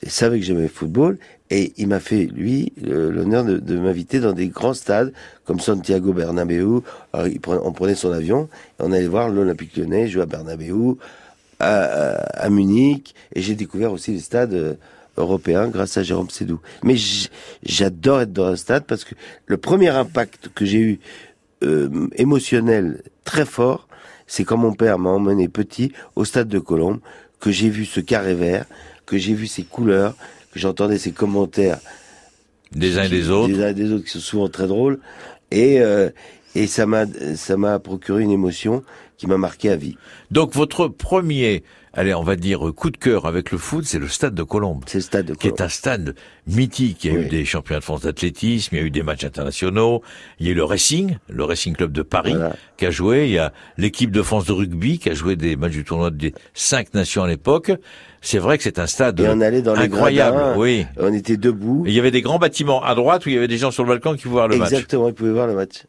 savait 0.07 0.39
que 0.39 0.45
j'aimais 0.45 0.63
le 0.63 0.69
football 0.69 1.19
et 1.57 1.73
il 1.77 1.87
m'a 1.87 2.01
fait, 2.01 2.25
lui, 2.25 2.73
l'honneur 2.83 3.45
de, 3.45 3.79
m'inviter 3.79 4.19
dans 4.19 4.33
des 4.33 4.49
grands 4.49 4.75
stades 4.75 5.13
comme 5.45 5.61
Santiago 5.61 6.13
Bernabéu. 6.13 6.81
Alors, 7.13 7.29
on 7.47 7.73
prenait 7.73 7.95
son 7.95 8.11
avion 8.11 8.49
et 8.81 8.83
on 8.83 8.91
allait 8.91 9.07
voir 9.07 9.29
l'Olympique 9.29 9.77
lyonnais 9.77 10.09
jouer 10.09 10.23
à 10.23 10.27
Bernabéu, 10.27 10.97
à, 11.61 12.15
à- 12.43 12.51
Munich 12.51 13.15
et 13.37 13.41
j'ai 13.41 13.55
découvert 13.55 13.93
aussi 13.93 14.11
les 14.11 14.19
stades 14.19 14.53
euh, 14.53 14.75
européens 15.17 15.69
grâce 15.69 15.97
à 15.97 16.03
Jérôme 16.03 16.29
Sédou. 16.29 16.59
Mais 16.83 16.97
j'adore 17.63 18.23
être 18.23 18.33
dans 18.33 18.47
un 18.47 18.57
stade 18.57 18.85
parce 18.85 19.05
que 19.05 19.15
le 19.47 19.57
premier 19.57 19.91
impact 19.91 20.49
que 20.57 20.65
j'ai 20.65 20.81
eu 20.81 21.01
euh, 21.63 22.09
émotionnel 22.17 23.01
très 23.23 23.45
fort, 23.45 23.87
c'est 24.27 24.43
quand 24.43 24.57
mon 24.57 24.73
père 24.73 24.99
m'a 24.99 25.11
emmené 25.11 25.47
petit 25.47 25.93
au 26.17 26.25
stade 26.25 26.49
de 26.49 26.59
Colombe, 26.59 26.99
que 27.39 27.53
j'ai 27.53 27.69
vu 27.69 27.85
ce 27.85 28.01
carré 28.01 28.35
vert, 28.35 28.65
que 29.07 29.19
j'ai 29.19 29.35
vu 29.35 29.47
ses 29.47 29.63
couleurs, 29.63 30.17
que 30.55 30.61
j'entendais 30.61 30.99
ses 30.99 31.11
commentaires 31.11 31.79
Des 32.73 32.99
uns 32.99 33.05
et 33.05 33.09
des 33.09 33.29
autres. 33.29 33.53
des 33.53 33.63
uns 33.63 33.69
et 33.69 33.75
des 33.75 33.93
autres 33.93 34.05
qui 34.05 34.11
sont 34.11 34.21
souvent 34.21 34.49
très 34.49 34.67
drôles, 34.69 35.01
et 35.51 35.81
euh, 35.81 36.11
et 36.55 36.67
ça 36.69 36.87
m'a 36.87 37.05
ça 37.35 37.57
m'a 37.57 37.79
procuré 37.81 38.23
une 38.23 38.31
émotion 38.31 38.85
qui 39.19 39.27
m'a 39.27 39.37
marqué 39.37 39.69
à 39.71 39.77
vie. 39.77 39.97
Donc 40.31 40.55
votre 40.55 40.89
premier, 40.89 41.65
allez, 41.97 42.15
on 42.15 42.23
va 42.23 42.37
dire 42.37 42.61
coup 42.77 42.91
de 42.91 42.97
cœur 42.97 43.27
avec 43.27 43.51
le 43.51 43.59
foot, 43.59 43.85
c'est 43.85 43.99
le 43.99 44.09
stade 44.09 44.35
de 44.35 44.43
Colombe. 44.43 44.83
C'est 44.87 44.99
le 44.99 45.03
stade 45.03 45.27
de 45.27 45.33
qui 45.35 45.39
Colombe. 45.49 45.59
est 45.59 45.63
un 45.63 45.69
stade 45.69 46.15
mythique. 46.47 47.05
Il 47.05 47.13
y 47.13 47.17
a 47.17 47.21
eu 47.21 47.25
des 47.27 47.45
championnats 47.45 47.81
de 47.81 47.85
France 47.85 48.03
d'athlétisme, 48.03 48.75
il 48.75 48.79
y 48.81 48.83
a 48.83 48.85
eu 48.87 48.91
des 48.91 49.03
matchs 49.03 49.25
internationaux, 49.25 50.03
il 50.39 50.47
y 50.47 50.49
a 50.49 50.53
eu 50.53 50.55
le 50.55 50.65
Racing, 50.65 51.17
le 51.29 51.45
Racing 51.45 51.75
Club 51.75 51.93
de 51.93 52.03
Paris, 52.03 52.35
Voilà. 52.35 52.55
qui 52.77 52.87
a 52.87 52.91
joué, 52.91 53.27
il 53.27 53.33
y 53.33 53.39
a 53.39 53.53
l'équipe 53.79 54.11
de 54.11 54.23
France 54.23 54.45
de 54.47 54.53
rugby, 54.53 54.99
qui 54.99 55.11
a 55.11 55.15
joué 55.15 55.37
des 55.37 55.57
matchs 55.57 55.73
du 55.73 55.85
tournoi 55.85 56.11
des 56.11 56.35
cinq 56.55 56.95
nations 56.95 57.23
à 57.23 57.29
l'époque. 57.29 57.73
C'est 58.21 58.39
vrai 58.39 58.57
que 58.57 58.65
c'est 58.65 58.79
un 58.79 58.87
stade 58.87 59.21
Et 59.21 59.29
on 59.29 59.41
allait 59.41 59.61
dans 59.63 59.75
les 59.75 59.83
incroyable, 59.83 60.37
gradins, 60.37 60.59
oui. 60.59 60.87
On 60.99 61.13
était 61.13 61.37
debout. 61.37 61.85
Et 61.87 61.91
il 61.91 61.95
y 61.95 61.99
avait 61.99 62.11
des 62.11 62.23
grands 62.23 62.39
bâtiments 62.39 62.83
à 62.83 62.95
droite 62.95 63.27
où 63.27 63.29
il 63.29 63.35
y 63.35 63.39
avait 63.39 63.49
des 63.49 63.59
gens 63.59 63.71
sur 63.71 63.83
le 63.85 63.89
balcon 63.91 64.15
qui 64.15 64.23
pouvaient 64.23 64.33
voir 64.35 64.49
le 64.49 64.57
match. 64.57 64.73
Exactement, 64.73 65.09
ils 65.09 65.15
pouvaient 65.15 65.33
voir 65.33 65.47
le 65.47 65.55
match. 65.55 65.85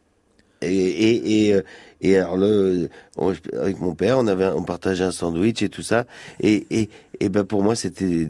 Et, 0.61 0.67
et, 0.67 1.47
et, 1.47 1.53
euh, 1.53 1.61
et 2.09 2.17
alors 2.17 2.37
le, 2.37 2.89
on- 3.17 3.33
avec 3.59 3.79
mon 3.79 3.95
père, 3.95 4.17
on 4.19 4.27
avait, 4.27 4.45
on 4.47 4.63
partageait 4.63 5.03
un 5.03 5.11
sandwich 5.11 5.61
et 5.61 5.69
tout 5.69 5.81
ça. 5.81 6.05
Et, 6.41 6.65
et, 6.71 6.89
et 7.19 7.29
ben 7.29 7.43
pour 7.43 7.63
moi, 7.63 7.75
c'était 7.75 8.27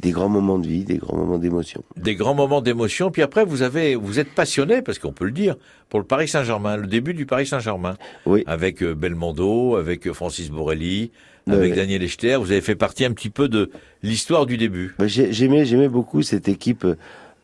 des, 0.00 0.10
grands 0.10 0.28
moments 0.28 0.58
de 0.58 0.66
vie, 0.66 0.84
des 0.84 0.96
grands 0.98 1.16
moments 1.16 1.38
d'émotion. 1.38 1.82
Des 1.96 2.14
grands 2.14 2.34
moments 2.34 2.60
d'émotion. 2.60 3.10
Puis 3.10 3.22
après, 3.22 3.44
vous 3.44 3.62
avez, 3.62 3.94
vous 3.94 4.18
êtes 4.18 4.30
passionné, 4.34 4.82
parce 4.82 4.98
qu'on 4.98 5.12
peut 5.12 5.24
le 5.24 5.30
dire, 5.30 5.56
pour 5.88 6.00
le 6.00 6.04
Paris 6.06 6.28
Saint-Germain, 6.28 6.76
le 6.76 6.86
début 6.86 7.14
du 7.14 7.26
Paris 7.26 7.46
Saint-Germain. 7.46 7.96
Oui. 8.26 8.42
avec 8.46 8.82
euh, 8.82 8.94
Belmondo, 8.94 9.76
avec 9.76 10.06
euh, 10.06 10.12
Francis 10.12 10.50
Borelli, 10.50 11.10
avec 11.46 11.70
ouais. 11.70 11.76
Daniel 11.76 12.02
Echter. 12.02 12.36
Vous 12.36 12.50
avez 12.52 12.60
fait 12.62 12.74
partie 12.74 13.04
un 13.04 13.12
petit 13.12 13.30
peu 13.30 13.48
de 13.48 13.70
l'histoire 14.02 14.46
du 14.46 14.56
début. 14.56 14.94
Ben, 14.98 15.06
j'ai- 15.06 15.32
J'aimais, 15.32 15.64
j'aimais 15.64 15.88
beaucoup 15.88 16.22
cette 16.22 16.48
équipe 16.48 16.86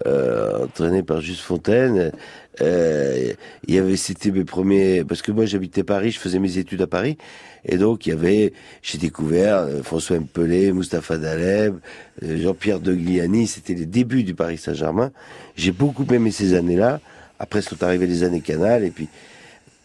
euh, 0.07 0.64
entraînée 0.64 1.02
par 1.02 1.21
Juste 1.21 1.40
Fontaine. 1.40 2.12
Euh, 2.61 3.33
il 3.66 3.75
y 3.75 3.78
avait, 3.78 3.97
c'était 3.97 4.30
mes 4.30 4.45
premiers, 4.45 5.04
parce 5.04 5.23
que 5.23 5.33
moi 5.33 5.47
j'habitais 5.47 5.83
Paris, 5.83 6.11
je 6.11 6.19
faisais 6.19 6.38
mes 6.38 6.59
études 6.59 6.83
à 6.83 6.87
Paris, 6.87 7.16
et 7.64 7.78
donc 7.78 8.07
il 8.07 8.11
y 8.11 8.12
avait, 8.12 8.52
j'ai 8.83 8.99
découvert 8.99 9.59
euh, 9.59 9.83
François 9.83 10.19
Mpelé, 10.19 10.73
Mustapha 10.73 11.16
Daleb, 11.16 11.76
euh, 12.23 12.37
Jean-Pierre 12.42 12.80
de 12.80 12.95
Gliani, 12.95 13.47
c'était 13.47 13.75
les 13.75 13.86
débuts 13.86 14.25
du 14.25 14.34
Paris 14.34 14.58
Saint-Germain. 14.58 15.10
J'ai 15.56 15.73
beaucoup 15.73 16.06
aimé 16.13 16.30
ces 16.30 16.54
années-là. 16.54 17.00
Après 17.39 17.63
sont 17.63 17.82
arrivées 17.82 18.06
les 18.06 18.23
années 18.23 18.43
Canal, 18.43 18.84
et 18.84 18.91
puis 18.91 19.08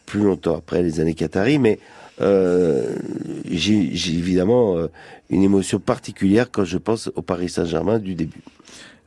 plus 0.05 0.21
longtemps 0.21 0.57
après 0.57 0.83
les 0.83 0.99
années 0.99 1.13
Qatari, 1.13 1.57
mais 1.59 1.79
euh, 2.21 2.95
j'ai 3.49 3.83
évidemment 3.83 4.77
euh, 4.77 4.87
une 5.29 5.43
émotion 5.43 5.79
particulière 5.79 6.49
quand 6.51 6.63
je 6.65 6.77
pense 6.77 7.09
au 7.15 7.21
Paris 7.21 7.49
Saint-Germain 7.49 7.99
du 7.99 8.15
début. 8.15 8.41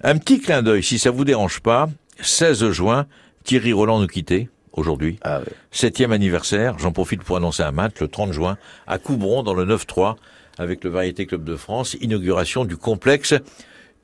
Un 0.02 0.18
petit 0.18 0.40
clin 0.40 0.62
d'œil, 0.62 0.82
si 0.82 0.98
ça 0.98 1.10
vous 1.10 1.24
dérange 1.24 1.60
pas. 1.60 1.88
16 2.20 2.70
juin, 2.70 3.06
Thierry 3.44 3.72
Roland 3.72 4.00
nous 4.00 4.06
quittait 4.06 4.48
aujourd'hui. 4.72 5.18
Ah. 5.22 5.40
Septième 5.70 6.12
anniversaire. 6.12 6.78
J'en 6.78 6.92
profite 6.92 7.22
pour 7.22 7.36
annoncer 7.36 7.62
un 7.62 7.72
match 7.72 7.94
le 8.00 8.08
30 8.08 8.32
juin 8.32 8.58
à 8.86 8.98
Coubron 8.98 9.42
dans 9.42 9.54
le 9.54 9.64
9-3 9.64 10.16
avec 10.58 10.84
le 10.84 10.90
Variété 10.90 11.26
Club 11.26 11.44
de 11.44 11.56
France. 11.56 11.96
Inauguration 12.00 12.64
du 12.64 12.76
complexe 12.76 13.34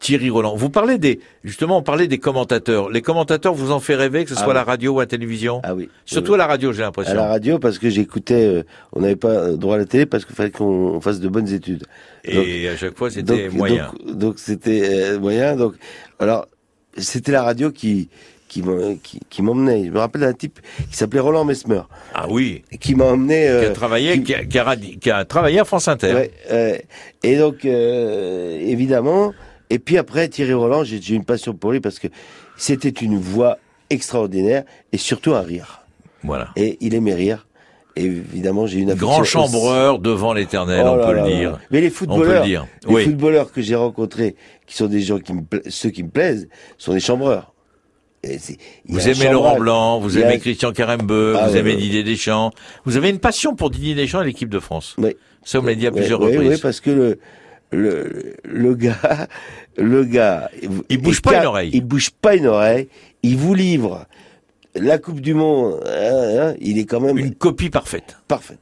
Thierry 0.05 0.29
Roland. 0.29 0.55
Vous 0.55 0.69
parlez 0.69 0.99
des, 0.99 1.19
justement, 1.45 1.79
on 1.79 1.83
parlait 1.83 2.07
des 2.09 2.19
commentateurs. 2.19 2.91
Les 2.91 3.01
commentateurs 3.01 3.55
vous 3.55 3.73
en 3.73 3.81
fait 3.81 3.95
rêver, 3.95 4.25
que 4.25 4.31
ce 4.31 4.37
Ah 4.39 4.43
soit 4.45 4.53
à 4.53 4.55
la 4.55 4.63
radio 4.65 4.93
ou 4.93 4.99
à 5.01 5.05
la 5.05 5.07
télévision? 5.07 5.63
Ah 5.65 5.75
oui. 5.75 5.89
Surtout 6.05 6.35
à 6.35 6.37
la 6.37 6.47
radio, 6.47 6.73
j'ai 6.75 6.83
à 6.83 6.85
l'impression. 6.85 7.15
la 7.15 7.27
radio 7.29 7.59
parce 7.59 7.79
que 7.79 7.89
j'écoutais, 7.89 8.45
euh, 8.45 8.63
on 8.93 9.01
n'avait 9.01 9.17
pas 9.17 9.29
euh, 9.31 9.57
droit 9.57 9.77
à 9.77 9.79
la 9.79 9.87
télé 9.87 10.05
parce 10.05 10.27
qu'il 10.27 10.35
fallait 10.37 10.51
qu'on 10.51 11.01
fasse 11.01 11.21
de 11.21 11.29
bonnes 11.29 11.49
études. 11.49 11.85
Et 12.23 12.69
à 12.69 12.77
chaque 12.77 12.99
fois, 12.99 13.11
c'était 13.11 13.49
moyen. 13.49 13.93
Donc, 14.07 14.39
c'était 14.39 14.83
euh, 15.15 15.19
moyen. 15.19 15.57
Donc, 15.57 15.73
alors, 16.19 16.49
c'était 16.99 17.33
la 17.33 17.43
radio 17.43 17.71
qui 17.71 18.11
qui 18.47 18.61
m'en- 18.63 18.97
qui, 19.03 19.21
qui 19.31 19.41
m'emmenait. 19.41 19.87
Je 19.87 19.91
me 19.91 19.99
rappelle 19.99 20.21
d'un 20.21 20.35
type 20.35 20.61
qui 20.91 20.97
s'appelait 20.99 21.19
Roland 21.21 21.45
Mesmer, 21.47 21.81
Ah 22.15 22.27
oui. 22.29 22.63
qui 22.79 22.95
m'a 22.95 23.07
emmené. 23.07 23.47
qui 23.61 23.67
a 23.67 23.71
travaillé, 23.71 24.13
qui- 24.19 24.25
qui 24.25 24.35
a, 24.35 24.45
qui 24.45 24.59
a 24.59 24.65
radi- 24.65 24.99
qui 24.99 25.11
a 25.11 25.25
travaillé 25.25 25.59
à 25.61 25.65
France 25.65 25.89
Inter. 25.89 26.13
Ouais, 26.15 26.31
euh, 26.53 26.77
et 27.23 27.37
donc, 27.39 27.65
euh, 27.65 28.59
évidemment, 28.61 29.33
et 29.75 29.79
puis 29.79 29.99
après, 29.99 30.29
Thierry 30.29 30.53
Roland, 30.55 30.85
j'ai 30.85 31.15
une 31.15 31.25
passion 31.25 31.53
pour 31.55 31.73
lui 31.73 31.81
parce 31.81 31.99
que 31.99 32.09
c'était 32.57 32.89
une 32.89 33.19
voix 33.19 33.59
extraordinaire 33.91 34.63
et 34.93 34.99
surtout 34.99 35.35
un 35.35 35.41
rire. 35.41 35.81
Voilà. 36.23 36.51
Et 36.57 36.79
il 36.81 36.95
aimait 36.95 37.15
rire. 37.15 37.47
Et 37.97 38.05
évidemment, 38.07 38.67
j'ai 38.67 38.81
une 38.81 38.95
Grand 38.95 39.23
chambreur 39.25 39.99
devant 40.01 40.33
l'éternel, 40.33 40.83
Oh 40.85 40.97
on 41.01 41.07
peut 41.07 41.15
le 41.15 41.23
dire. 41.23 41.59
Mais 41.71 41.81
les 41.81 41.89
On 41.89 41.91
footballeurs, 41.91 42.45
les 42.45 42.59
Oui. 42.95 43.05
footballeurs 43.05 43.53
que 43.53 43.63
j'ai 43.63 43.77
rencontrés, 43.77 44.35
qui 44.67 44.75
sont 44.77 44.87
des 44.87 45.01
gens 45.01 45.19
qui 45.21 45.33
me, 45.33 45.43
ceux 45.69 45.91
qui 45.91 46.03
me 46.03 46.09
plaisent, 46.09 46.49
sont 46.79 46.93
des 46.93 46.99
chambreurs. 47.01 47.53
Vous 48.89 49.09
aimez 49.09 49.31
Laurent. 49.31 49.59
Blanc, 49.59 50.01
vous 50.01 50.17
a- 50.17 50.23
aimez 50.23 50.39
Christian 50.39 50.73
Carembeu, 50.73 51.35
Ah 51.39 51.47
vous 51.49 51.57
aimez. 51.57 51.77
Didier 51.77 52.03
Deschamps. 52.03 52.51
Vous 52.85 52.97
avez 52.97 53.11
une 53.11 53.19
passion 53.19 53.55
pour 53.55 53.71
Didier 53.71 53.95
Deschamps 53.95 54.23
et 54.23 54.27
l'équipe 54.27 54.49
de 54.49 54.61
France. 54.61 54.95
Oui. 54.99 55.15
Ça, 55.45 55.61
me 55.61 55.67
l'avez 55.67 55.77
dit 55.77 55.87
à 55.87 55.93
plusieurs 55.93 56.21
reprises. 56.21 56.49
ouais, 56.49 56.59
parce 56.59 56.81
que 56.81 56.91
le, 56.91 57.19
le, 57.75 58.37
le 58.45 58.75
gars, 58.75 59.29
le 59.77 60.05
gars, 60.05 60.51
Il 60.89 60.99
bouge 60.99 61.21
pas 61.23 61.39
une 61.41 61.47
oreille. 61.47 61.71
Il 61.73 61.85
bouge 61.85 62.11
pas 62.11 62.35
une 62.37 62.47
oreille. 62.47 62.89
Il 63.23 63.37
vous 63.37 63.55
livre 63.55 64.07
la 64.75 64.99
Coupe 64.99 65.21
du 65.21 65.35
Monde. 65.35 65.81
hein, 65.87 66.39
hein, 66.51 66.55
il 66.61 66.79
est 66.79 66.85
quand 66.85 67.01
même 67.01 67.19
Une 67.19 67.35
copie 67.35 67.71
parfaite. 67.71 68.17
parfaite. 68.29 68.59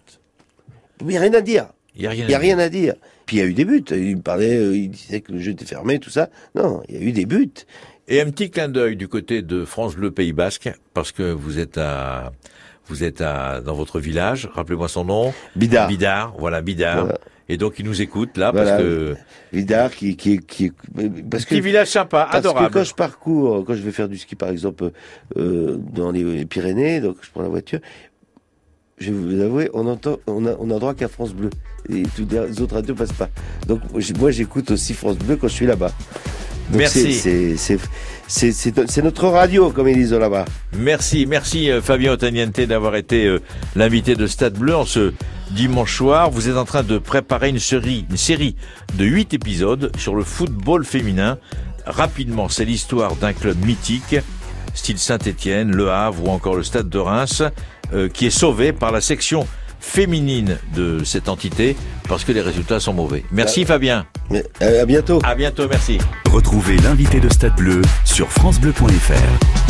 Il 1.01 1.07
n'y 1.09 1.17
a 1.17 1.21
rien 1.21 1.35
à 1.35 1.41
dire. 1.41 1.67
Il 1.97 2.03
n'y 2.03 2.07
a 2.07 2.11
rien 2.11 2.27
n'y 2.27 2.35
a 2.35 2.37
à 2.37 2.41
dire. 2.41 2.41
rien 2.41 2.59
à 2.59 2.69
dire. 2.69 2.95
Puis 3.27 3.37
il 3.37 3.41
y 3.41 3.43
a 3.43 3.47
eu 3.47 3.55
des 3.55 3.65
buts. 3.65 3.85
Il 3.91 4.17
me 4.17 4.23
parlait, 4.23 4.57
euh, 4.57 4.77
il 4.77 4.91
disait 4.91 5.21
que 5.21 5.33
le 5.33 5.39
jeu 5.41 5.53
était 5.53 5.65
fermé, 5.65 5.99
tout 5.99 6.11
ça. 6.11 6.29
Non, 6.55 6.83
il 6.89 6.95
y 6.97 6.99
a 6.99 7.01
eu 7.03 7.13
des 7.13 7.27
buts. 7.27 7.51
Et 8.09 8.21
un 8.21 8.31
petit 8.31 8.51
clin 8.51 8.69
d'œil 8.69 8.97
du 8.97 9.09
côté 9.09 9.43
de 9.43 9.65
France 9.65 9.95
Bleu 9.95 10.11
Pays 10.11 10.33
Basque, 10.33 10.71
parce 10.93 11.13
que 11.13 11.23
vous 11.33 11.59
êtes 11.59 11.79
à, 11.79 12.33
vous 12.87 13.05
êtes 13.05 13.21
à, 13.21 13.61
dans 13.61 13.75
votre 13.75 14.01
village. 14.01 14.49
Rappelez-moi 14.55 14.89
son 14.89 15.05
nom. 15.05 15.33
Bidard. 15.57 15.89
Bidard. 15.89 16.35
Voilà, 16.39 16.61
Bidard. 16.63 17.05
Voilà. 17.05 17.19
Et 17.49 17.57
donc, 17.57 17.75
il 17.79 17.85
nous 17.85 18.01
écoute 18.01 18.37
là, 18.37 18.51
Voilà. 18.53 18.71
parce 18.73 18.83
que, 18.83 19.17
Vidar 19.53 19.91
qui, 19.91 20.17
qui, 20.17 20.39
qui, 20.39 20.73
parce 21.31 21.45
que 21.45 21.51
petit 21.51 21.61
village 21.61 21.89
sympa, 21.89 22.25
Parce 22.31 22.37
adorable. 22.39 22.69
que 22.69 22.73
quand 22.75 22.85
je 22.85 22.95
parcours, 22.95 23.65
quand 23.67 23.75
je 23.75 23.83
vais 23.83 23.91
faire 23.93 24.09
du 24.09 24.17
ski 24.17 24.35
par 24.37 24.49
exemple 24.49 24.91
euh, 25.37 25.77
dans 25.93 26.11
les 26.11 26.45
Pyrénées, 26.47 27.01
donc 27.01 27.17
je 27.21 27.31
prends 27.31 27.43
la 27.43 27.49
voiture, 27.49 27.81
je 28.99 29.11
vais 29.13 29.35
vous 29.37 29.41
avouer, 29.43 29.69
on 29.75 29.87
entend, 29.89 30.19
on 30.27 30.47
a, 30.47 30.55
on 30.61 30.71
a 30.71 30.79
droit 30.79 30.95
qu'à 30.95 31.09
France 31.09 31.35
Bleu 31.35 31.51
et 31.89 32.05
toutes 32.15 32.31
les 32.33 32.61
autres 32.61 32.77
radios 32.77 32.95
passent 32.95 33.13
pas. 33.13 33.29
Donc 33.67 33.81
moi 34.19 34.31
j'écoute 34.31 34.71
aussi 34.71 34.95
France 34.95 35.19
Bleu 35.19 35.37
quand 35.37 35.49
je 35.49 35.55
suis 35.55 35.67
là-bas. 35.67 35.91
Donc, 36.71 36.79
Merci. 36.79 37.13
c'est- 38.27 39.03
notre 39.03 39.27
radio 39.29 39.71
comme 39.71 39.89
ils 39.89 39.97
disent 39.97 40.13
là-bas. 40.15 40.45
Merci, 40.79 41.27
merci 41.27 41.71
euh, 41.71 41.83
Fabien 41.83 42.13
Otaniente 42.13 42.61
d'avoir 42.61 42.97
été 42.97 43.27
euh, 43.27 43.41
l'invité 43.77 44.15
de 44.15 44.27
Stade 44.27 44.55
Bleu 44.59 44.75
en 44.75 44.85
ce 44.87 45.13
dimanche 45.51 45.97
soir. 45.97 46.31
Vous 46.31 46.49
êtes 46.49 46.57
en 46.57 46.65
train 46.65 46.83
de 46.83 46.99
préparer 46.99 47.51
une 47.51 47.59
série, 47.59 48.07
une 48.11 48.17
série 48.17 48.57
de 48.95 49.05
huit 49.05 49.35
épisodes 49.35 49.93
sur 49.99 50.15
le 50.15 50.25
football 50.25 50.85
féminin. 50.85 51.39
Rapidement, 51.85 52.49
c'est 52.49 52.65
l'histoire 52.65 53.17
d'un 53.17 53.33
club 53.33 53.63
mythique, 53.67 54.17
style 54.75 54.99
Saint-Étienne, 54.99 55.75
Le 55.75 55.91
Havre 55.91 56.25
ou 56.27 56.31
encore 56.31 56.55
le 56.55 56.63
Stade 56.63 56.89
de 56.89 56.99
Reims, 56.99 57.43
euh, 57.93 58.09
qui 58.09 58.27
est 58.27 58.31
sauvé 58.31 58.73
par 58.73 58.93
la 58.93 59.01
section 59.03 59.47
féminine 59.83 60.59
de 60.75 61.05
cette 61.05 61.29
entité 61.29 61.77
parce 62.09 62.25
que 62.25 62.33
les 62.33 62.41
résultats 62.41 62.81
sont 62.81 62.95
mauvais. 62.95 63.25
Merci 63.31 63.67
Fabien. 63.67 64.07
Mais, 64.31 64.45
euh, 64.63 64.83
à 64.83 64.87
bientôt. 64.87 65.21
À 65.25 65.35
bientôt, 65.35 65.69
merci. 65.69 65.99
Retrouvez 66.31 66.79
l'invité 66.79 67.21
de 67.21 67.29
Stade 67.29 67.57
Bleu 67.57 67.83
sur 68.05 68.31
francebleu.fr. 68.31 69.62